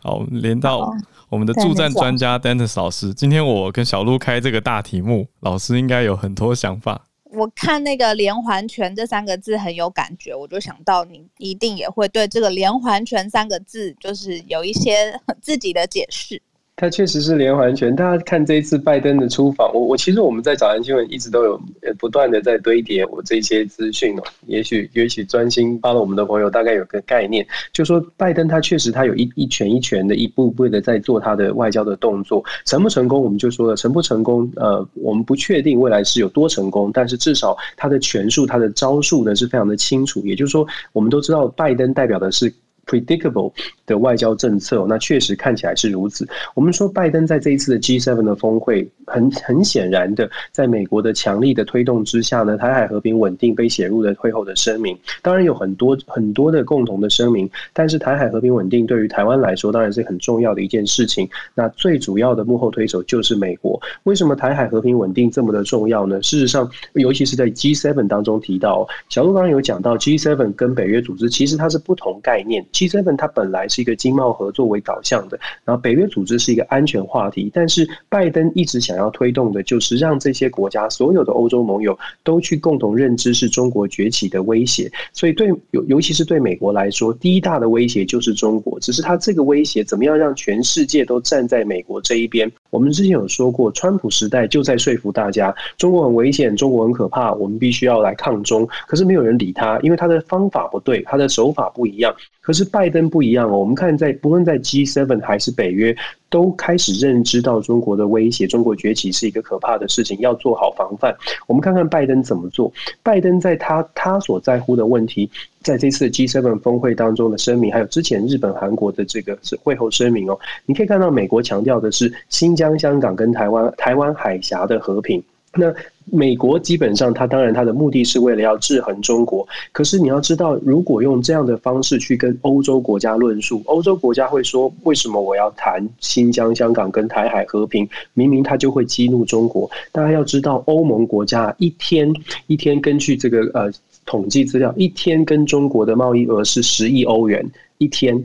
[0.00, 0.88] 好，连到
[1.28, 7.02] 我们的助战专家 Dennis 老师，今天我跟小鹿开这个大题目，老师应该有很多想法。
[7.32, 16.40] 我看那个连环拳这三个字很有感觉，我就想到你一定也会对这个连环拳三个字就是有一些 自己的解释。
[16.78, 17.96] 他确实是连环拳。
[17.96, 24.22] 大家看这一次拜登的出访，我我其实我们在早安新闻一直都有呃不断的在堆叠我这些资讯哦。
[24.46, 40.20] 也许也许专心帮了我们的朋友大概有个概念，就说拜登他确实他有一一拳一拳的一步步的在做他的外交的动作，成不成功我们就说了成不成功呃我们不确定未来是有多成功，但是至少他的拳术他的招数呢是非常的清楚。
[40.26, 42.52] 也就是说我们都知道拜登代表的是。
[42.86, 43.52] Predictable
[43.84, 46.26] 的外交政策，那确实看起来是如此。
[46.54, 54.96] 我们说拜登在这一次的 G7 的峰会，很很显然的，在美国的强力的推动之下呢，台海和平稳定被写入了会后的声明。
[55.22, 61.28] 当然有很多很多的共同的声明，但是台海和平稳定对于台湾来说，当然是很重要的一件事情。
[61.54, 63.80] 那最主要的幕后推手就是美国。
[64.04, 66.22] 为什么台海和平稳定这么的重要呢？
[66.22, 72.64] 事实上，尤其是在 G7 当中提到，小鹿刚刚有讲到 G7 跟北约组织其实它是不同概念。
[72.76, 92.50] G7 它本来是一个经贸合作为导向的，然后北约组织是一个安全话题，但是拜登一直想要推动的就是让这些国家所有的欧洲盟友都去共同认知是中国崛起的威胁，所以对尤尤其是对美国来说，第一大的威胁就是中国，只是他这个威胁怎么样让全世界都站在美国这一边？
[92.68, 102.65] 我们之前有说过，川普时代就在说服大家中国很危险，中国很可怕，我们必须要来抗中，可是没有人理他，因为他的方法不对，他的手法不一样，可是。
[102.66, 105.96] 拜登不一样哦，我们看在不论在 G7 还是北约。
[106.28, 111.16] 都开始认知到中国的威胁，中国崛起是一个可怕的事情，要做好防范。
[111.46, 112.70] 我们看看拜登怎么做。
[113.00, 115.30] 拜登在他他所在乎的问题，
[115.62, 120.36] 在这次 G7 峰会当中的声明，还有之前日本、韩国的这个会后声明哦，
[120.66, 125.22] 你可以看到美国强调的是新疆、香港跟台湾台湾海峡的和平。
[125.54, 125.72] 那
[126.10, 129.46] 美国基本上，它当然它的目的是为了要制衡中国。
[129.72, 137.88] 可是你要知道，如果用这样的方式去跟欧洲国家论述，欧洲国家会说：为什么我要谈新疆、香港跟台海和平？
[138.14, 139.68] 明明他就会激怒中国。
[139.90, 142.12] 大家要知道，欧盟国家一天
[142.46, 143.70] 一天根据这个呃
[144.04, 147.44] 统计资料，一天跟中国的贸易额是十亿欧元。
[147.78, 148.22] 一天，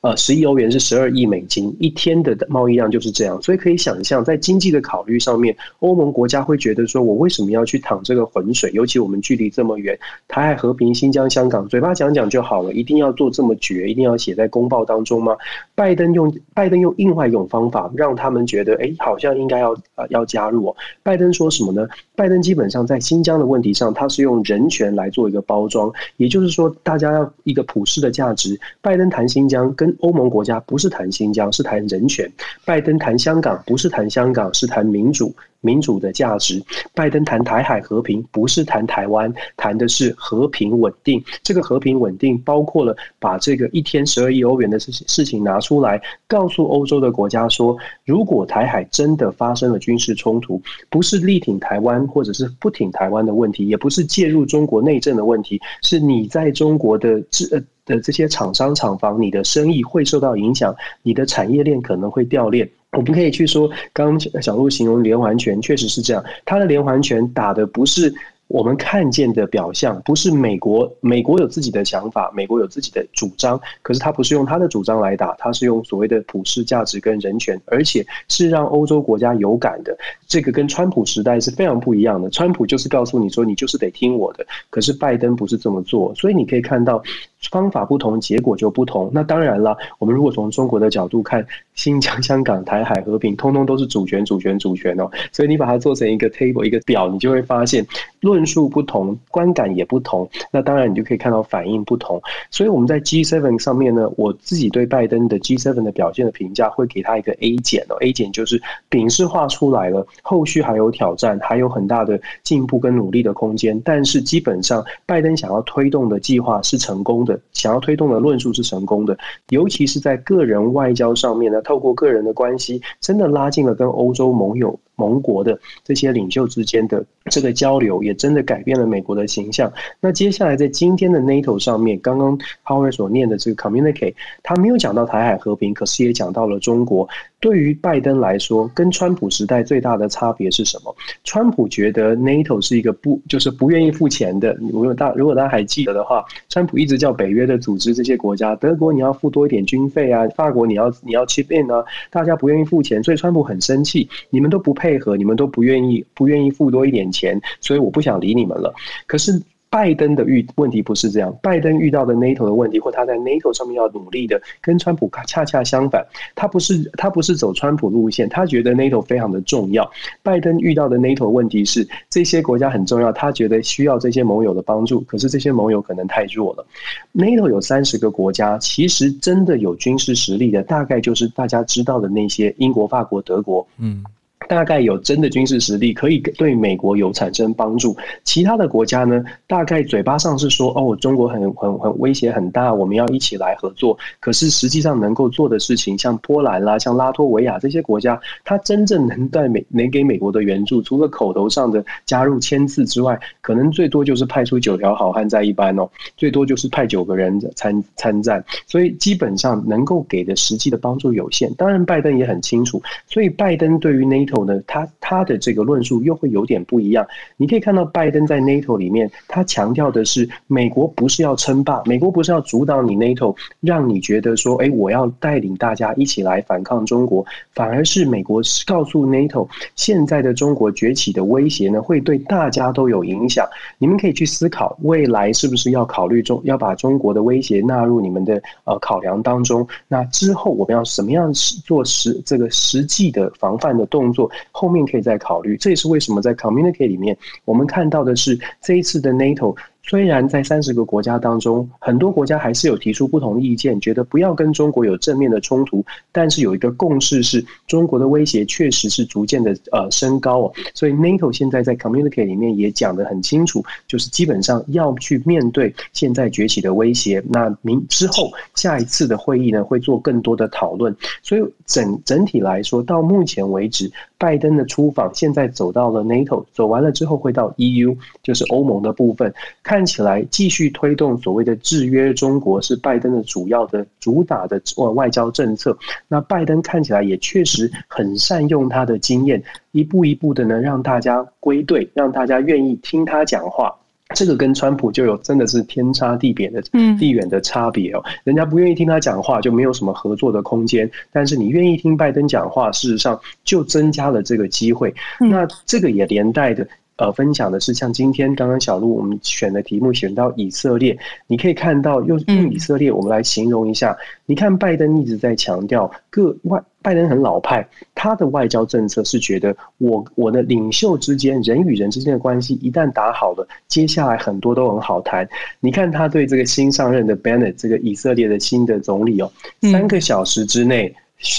[0.00, 8.70] 呃，十亿欧元是十二亿美金，一天的贸易量就是这样，所以可以想象，在经济的考虑上面，欧盟国家会觉得说，我为什么要去淌这个浑水？
[8.72, 9.98] 尤其我们距离这么远，
[10.28, 15.36] 台海和平、新疆、香港，嘴巴讲讲就好了，一定要做这么绝，一定要写在公报当中吗？
[15.74, 20.76] 拜登用拜登用另外一种方法，让他们觉得，哎，好像应该要呃要加入哦。
[21.02, 21.88] 拜登说什么呢？
[22.14, 28.58] 拜登基本上在新疆的问题上，他是用人权来做一个包装，也就是说，大家要一个普世的价值。
[28.80, 32.28] 拜拜登谈新疆，跟欧盟国家不是谈新疆，是谈人权；
[32.62, 35.34] 拜登谈香港，不是谈香港，是谈民主。
[35.64, 36.60] 民主的价值，
[36.92, 41.22] 拜登谈台海和平，不是谈台湾，谈的是和平稳定。
[41.44, 57.46] 这个和平稳定包括了把这个一天十二亿欧元的事事情拿出来，告诉欧洲的国家说，如果台海真的发生了军事冲突，不是力挺台湾或者是不挺台湾的问题，也不是介入中国内政的问题，是你在中国的这
[57.84, 62.68] 的这些厂商厂房，你的生意会受到影响，你的产业链可能会掉链。
[62.92, 66.22] 我们可以去说，刚刚小鹿形容连环拳，确实是这样。
[66.44, 68.12] 他的连环拳打的不是
[68.48, 70.92] 我们看见的表象，不是美国。
[71.00, 79.96] 美国有自己的想法，美国有自己的主张，可是他不是用他的主张来打，他是用所谓的普世价值跟人权，而且是让欧洲国家有感的。
[80.26, 82.28] 这个跟川普时代是非常不一样的。
[82.28, 87.02] 川普就是告诉你说，你就是得听我的，可是拜登不是这么做，所以你可以看到。
[87.50, 89.10] 方法不同，结果就不同。
[89.12, 95.10] 那当然了，我们如果从中国的角度看，新疆、香港、台海和平，通通都是主权、主权、主权哦。
[95.32, 97.84] 所以你把它做成一个 table、一个表，你就会发现
[98.20, 100.28] 论述不同，观感也不同。
[100.50, 102.20] 那当然，你就可以看到反应不同。
[102.50, 107.96] 所以我们在 G7 上面呢，我自己对拜登的 G7 的表现的评价，会给他一个 A 减哦。
[108.00, 113.80] A 减就是饼是画出来了，后续还有挑战，还有很大的进步跟努力的空间。
[113.84, 117.31] 但是基本上，拜登想要推动的计划是成功的。
[117.52, 119.16] 想要推动的论述是成功的，
[119.50, 124.78] 尤其是在个人外交上面呢，透过个人的关系，真的拉近了跟欧洲盟友。
[124.96, 129.72] 盟国的这些领袖之间的这个交流，也真的改变了美国的形象。
[130.00, 137.08] 那接下来在今天的 NATO 上面，刚刚 Howard 所念的这个 communicate，他没有讲到台海和平，可是也讲到了中国。
[137.40, 140.94] 对于拜登来说，跟川普时代最大的差别是什么？
[141.24, 144.56] 川普觉得 NATO 是一个不，就是不愿意付钱的。
[144.60, 158.74] 如果大如果大家还记得的话，川普一直叫北约的组织这些国家，德国你要付多一点军费啊，法国你要你要 chip in 啊，大家不愿意付钱，所以川普很生气，你们都不配合，你们都不愿意不愿意付多一点钱，所以我不想理你们了。
[159.06, 159.40] 可是。
[159.72, 166.06] 拜登的遇问题不是这样，拜登遇到的 NATO 的问题，或他在 NATO 上面要努力的，跟川普恰恰相反。
[166.34, 169.90] 他不是他不是走川普路线，他觉得 NATO 非常的重要。
[170.22, 176.66] 拜登遇到的 NATO 问题是这些国家很重要，他觉得需要这些盟友的帮助，可是这些盟友可能太弱了。
[177.14, 184.04] NATO 有三十个国家，其实真的有军事实力的，大概就是大家知道的那些英国、法国、德国，嗯。
[184.48, 187.96] 大概有真的军事实力，可以对美国有产生帮助。
[188.24, 193.96] 其他的国家呢，大概嘴巴上是说哦，中国很很很威胁很大，我们要一起来合作。
[194.20, 208.42] 可是实际上能够做的事情，像波兰啦、像拉脱维亚这些国家，它真正能带美 能给美国的援助，除了口头上的加入签字之外，可能最多就是派出九条好汉在一班哦，最多就是派九个人参参战。
[208.66, 211.52] 所以基本上能够给的实际的帮助有限。
[211.54, 214.44] 当然，拜登也很清楚，所以拜登对于 NATO NATO。
[214.44, 217.06] 呢，他他的这个论述又会有点不一样。
[217.36, 227.24] 你可以看到，拜登在 NATO 里面，他强调的是，美国不是要称霸，美国不是要主导你 NATO，让你觉得说，哎，我要带领大家一起来反抗中国，
[227.54, 233.46] 反而是美国告诉 NATO，现在的中国崛起的威胁呢，会对大家都有影响。
[233.78, 239.66] 你们可以去思考，未来是不是要考虑中，要把中国的威胁纳入你们的呃考量当中？
[239.88, 244.21] 那之后我们要什么样做实这个实际的防范的动作？
[244.50, 260.52] 后面可以再考虑，这也是为什么在 community 里面，我们看到的是这一次的 NATO 虽然在三十个国家当中，很多国家还是有提出不同意见，觉得不要跟中国有正面的冲突，但是有一个共识是，中国的威胁确实是逐渐的呃升高哦。
[260.72, 267.22] 所以 NATO 现在在 communicate 里面也讲得很清楚，就是基本上要去面对现在崛起的威胁。
[267.28, 270.94] 那明之后下一次的会议呢，会做更多的讨论。
[271.22, 279.34] 所以整整体来说，到目前为止，拜登的出访现在走到了 NATO，走完了之后会到 EU，就是欧盟的部分。
[279.72, 285.74] 看起来继续推动所谓的制约中国是拜登的主要的主打的外外交政策。
[286.08, 293.74] 那拜登看起来也确实很善用他的经验，一步一步的呢让大家归队，让大家愿意听他讲话。
[294.14, 296.60] 这个跟川普就有真的是天差地别的
[296.98, 298.04] 地远的差别哦。
[298.24, 300.90] 人家不愿意听他讲话，就没有什么合作的空间。
[301.10, 304.94] 但是你愿意听拜登讲话，事实上就增加了这个机会。
[305.18, 306.68] 那这个也连带的。
[307.02, 310.96] 呃，分享的是像今天刚刚小鹿我们选的题目选到以色列，
[311.26, 313.96] 你可以看到用用以色列我们来形容一下。
[314.24, 325.28] 你看拜登一直在强调各外，拜登很老派，他的外交政策是觉得我我的领袖之间人与人之间的关系一旦打好了，接下来很多都很好谈。
[325.58, 329.28] 你看他对这个新上任的 Bennett 这个以色列的新的总理哦，
[329.72, 330.94] 三个小时之内。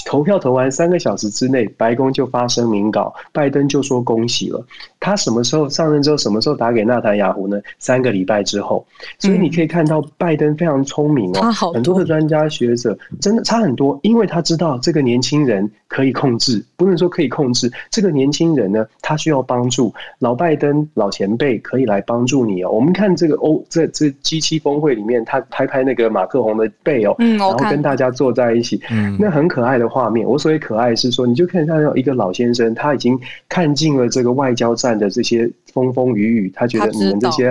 [0.06, 4.66] 投票投完三个小时之内，白宫就发声明稿，拜登就说恭喜了。
[5.04, 7.60] 他什么时候上任之后，什么时候打给纳坦雅胡呢？
[7.78, 8.82] 三个礼拜之后。
[9.18, 11.52] 所以你可以看到，拜登非常聪明哦。
[11.74, 19.92] 很多的专家学者真的差很多，因为他知道这个年轻人可以控制，不能说可以控制这个年轻人呢，他需要帮助。
[20.20, 22.70] 老拜登老前辈可以来帮助你哦。
[22.70, 28.80] 我们看这个欧这这 G 七峰会里面，他拍拍那个马克宏的背哦，然后跟大家坐在一起，
[29.18, 29.74] 那很可爱。
[29.74, 37.50] 的画面，我所谓可爱是说，你就可以看到一个老先生，他已经看尽了这个外交战的这些风风雨雨，他觉得你们这些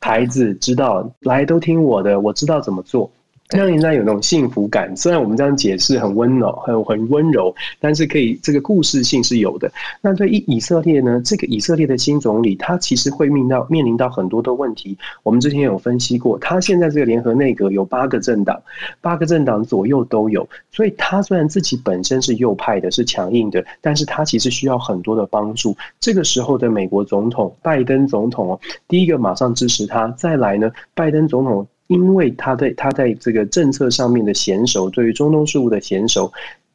[0.00, 3.10] 孩子知道，来都听我的，我知道怎么做。
[3.50, 4.94] 让人家有那种幸福感。
[4.96, 9.70] 虽然我们这样解释很温柔、很很温柔，但是可以这个故事性是有的。
[10.00, 11.20] 那对以以色列呢？
[11.24, 14.96] 这个以色列的新总理，他其实会面到面临到很多的问题。
[15.22, 18.60] 我们之前有分析过，他现在这个联合内阁有八个政党，
[19.00, 20.46] 八个政党左右都有。
[20.70, 25.76] 所以他虽然自己本身是右派的，是强硬的，但是他其实需要很多的帮助。
[25.98, 30.08] 这个时候的美国总统拜登总统哦，第一个马上支持他。
[30.18, 31.66] 再来呢，拜登总统。
[31.88, 36.32] 因为他在他在这个政策上面的娴熟，对于中东事务的娴熟，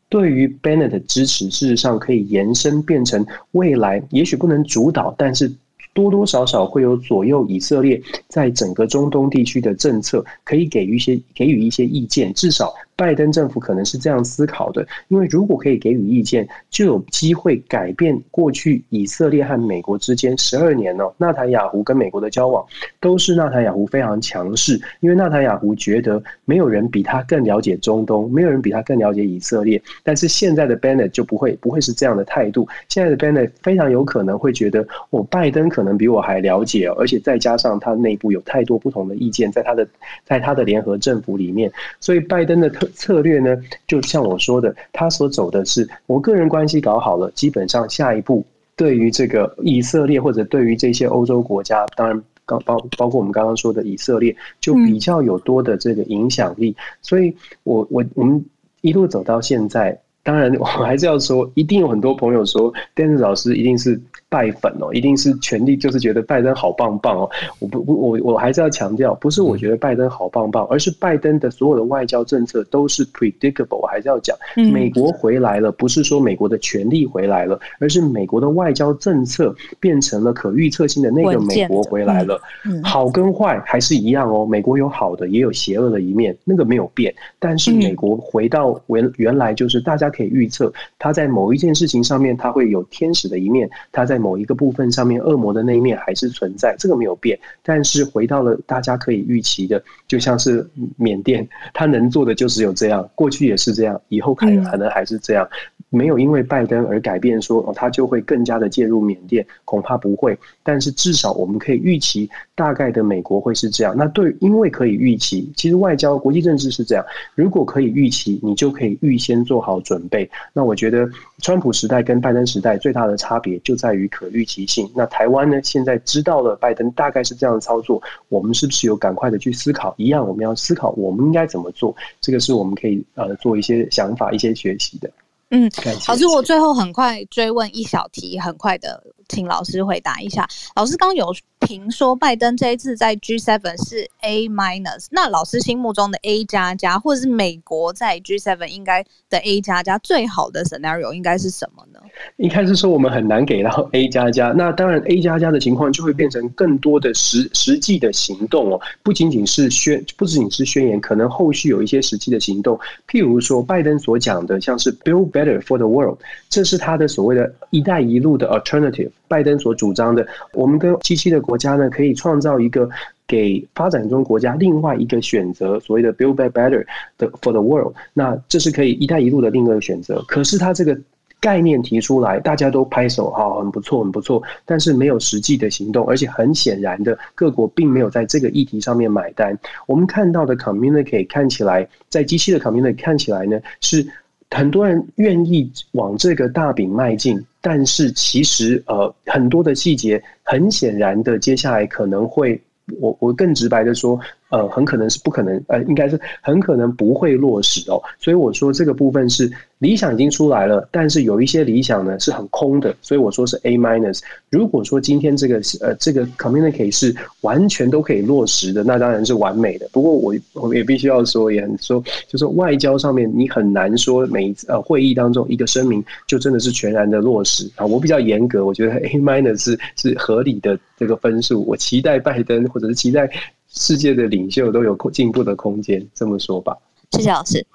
[0.09, 5.51] 对于 Bennett 的支持，事实上可以延伸变成未来，也许不能主导，但是
[5.93, 12.73] 多多少少会有左右以色列在整个中东地区的政策，可以给予一些给予一些意见，至少。
[13.03, 22.65] 拜登政府可能是这样思考的，因为如果可以给予意见，就有机会改变过去以色列和美国之间十二年哦，纳坦雅胡跟美国的交往
[23.01, 29.81] 都是纳坦雅胡非常强势，因为纳坦雅胡觉得没有人比他更了解中东，没有人比他更了解以色列。
[30.01, 39.85] 但是现在的 Bennett 就不会不会是这样的态度，现在的 Bennett 非常有可能会觉得，哦，拜登可能比我还了解，而且再加上他内部有太多不同的意见，在他的
[40.23, 42.87] 在他的联合政府里面，所以拜登的特。
[42.93, 43.55] 策略呢，
[43.87, 56.75] 就像我说的，他所走的是我个人关系搞好了，基本上下一步对于这个以色列或者对于这些欧洲国家，当然刚包包括我们刚刚说的以色列，就比较有多的这个影响力。
[57.01, 58.43] 所以我我我们
[58.81, 63.99] 一路走到现在，当然我还是要说，一定有很多朋友说，Dennis 老师一定是。
[64.33, 67.29] 拜粉哦，一定是全力，就是觉得拜登好棒棒哦。
[67.59, 73.77] 我不不，我我还是要强调，不是我觉得拜登好棒棒，而是拜登的所有的外交政策都是 predictable。
[73.77, 82.41] 我还是要讲，美国回来了，不是说美国的权力回来了，而是美国的外交政策变成了可预测性的那个美国回来了。
[82.83, 87.13] 好跟坏还是一样哦，美国有好的，也有邪恶的一面，那个没有变。
[87.37, 94.22] 但是美国回到原原来就是大家可以预测，他在某一件事情上面，他会有天使的一面，他在。
[94.23, 97.37] 某一个部分上面，恶魔的那一面还是存在，这个没有变。
[97.61, 100.65] 但是回到了大家可以预期的，就像是
[100.95, 105.45] 缅甸，他能做的就只有这样，过去也是这样，以后可能可能还是这样。
[105.93, 110.35] 没有因为拜登而改变说，哦，他就会更加的介入缅甸，恐怕不会。
[110.63, 113.93] 但是至少我们可以预期，大概的美国会是这样。
[113.95, 117.05] 那对，因为可以预期，其实外交、国际政治是这样。
[117.35, 120.27] 如果可以预期，你就可以预先做好准备。
[120.51, 121.07] 那我觉得，
[121.43, 124.89] 川普时代跟拜登时代最大的差别就在于可预期性。
[124.95, 129.93] 那台湾呢，现在知道了拜登大概是这样的操作，我们是不是有赶快的去思考？
[129.97, 131.95] 一样，我们要思考我们应该怎么做。
[132.19, 135.09] 这个是我们可以呃做一些想法、一些学习的。
[135.49, 135.71] 嗯，
[136.07, 139.03] 老师，我最后很快追问一小题，很快的
[139.33, 140.47] 请老师回答一下。
[140.75, 151.99] 老师刚有评说，拜登这一次在 G7 是 A minus，那老师心目中的 A 加加，或者是美国在 G7 应该的 A 加加，最好的 scenario 应该是什么呢？
[152.37, 162.77] 应该是说我们很难给到 A 加加，那当然 A 加加的情况就会变成更多的实实际的行动哦，不仅仅是宣，不仅仅是宣言，可能后续有一些实际的行动，
[163.07, 166.19] 譬如说拜登所讲的，像是 Build Better for the World，
[166.49, 172.89] 这是他的所谓的一带一路的 alternative，拜登所主张的，我们跟 G7 的国家呢，可以创造一个
[173.27, 176.85] 给发展中国家另外一个选择，所谓的 Build Better
[177.17, 180.99] 的 for the World，那这是可以一带一路的另一个选择，可是他这个。
[181.39, 184.41] 概念提出来，大家都拍手，好，很不错，很不错。
[184.63, 189.59] 但是没有实际的行动，而且很显然的，各国并没有在这个议题上面买单。
[189.85, 194.07] 我们看到的 communicate 看起来，在机器的 communicate 看起来呢，是
[194.53, 202.61] 很多人愿意往这个大饼迈进，但是其实呃，很多的细节，很显然的，接下来可能会，
[202.99, 204.19] 我我更直白的说。
[204.53, 207.99] 呃，很可能是不可能，呃，应该是很可能不会落实哦。
[208.19, 214.21] 所以我说这个部分是理想已经出来了，但是有一些理想呢是很空的，所以我说是 A minus。
[214.51, 219.89] 如果说今天这个呃这个 communicate 是完全都可以落实的，那当然是完美的。
[219.91, 227.83] 不过我我也必须要说，也很说，就是外交上面你很难说每一次呃会议当中一个声明就真的是全然的落实啊。
[227.83, 231.65] 我比较严格，我觉得 A minus 是是合理的这个分数。
[231.65, 233.27] 我期待拜登或者是期待。
[233.73, 236.77] 世界的领袖都有进步的空间，这么说吧。
[237.11, 237.65] 谢谢老师。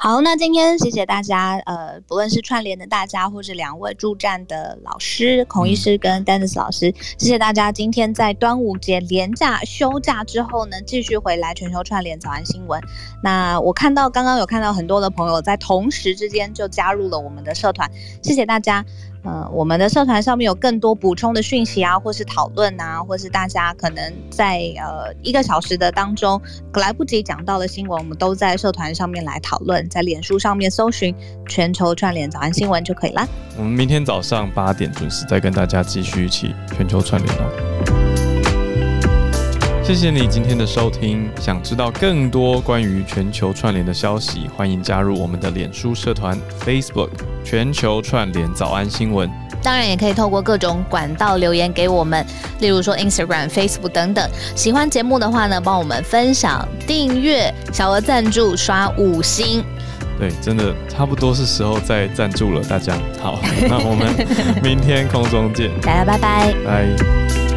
[0.00, 12.80] 好，那今天谢谢大家，呃，不论是串联的大家，或是两位助战的老师，孔医师跟 Dennis 老师，谢谢大家今天在端午节连假休假之后呢，继续回来全球串联早安新闻。
[13.24, 17.90] 那我看到刚刚有看到很多的朋友在同时之间就加入了我们的社团，
[18.22, 18.84] 谢谢大家。
[19.28, 26.40] 呃，我们的社团上面有更多补充的讯息啊，或是讨论啊，或是大家可能在呃一个小时的当中
[26.74, 31.14] 来不及讲到的新闻，我们都在社团上面来讨论，在脸书上面搜寻
[31.46, 33.28] 全球串联早安新闻就可以啦。
[33.58, 37.97] 我们明天早上八点准时再跟大家继续一起全球串联哦。
[39.88, 41.30] 谢谢你今天的收听。
[41.40, 47.08] 想知道更多关于全球串联的消息，欢迎加入我们的脸书社团 Facebook
[47.42, 49.30] 全球串联早安新闻。
[49.62, 52.22] 当然，也可以透过各种管道留言给我们，
[52.60, 54.28] 例如说 Instagram、Facebook 等等。
[54.54, 59.64] 喜欢节目的话呢，帮我们分享、订阅、小额赞助、刷五星。
[60.18, 62.92] 对，真的差不多是时候再赞助了，大家
[63.22, 63.40] 好。
[63.66, 64.14] 那我们
[64.62, 67.47] 明天空中见，大家拜拜，拜。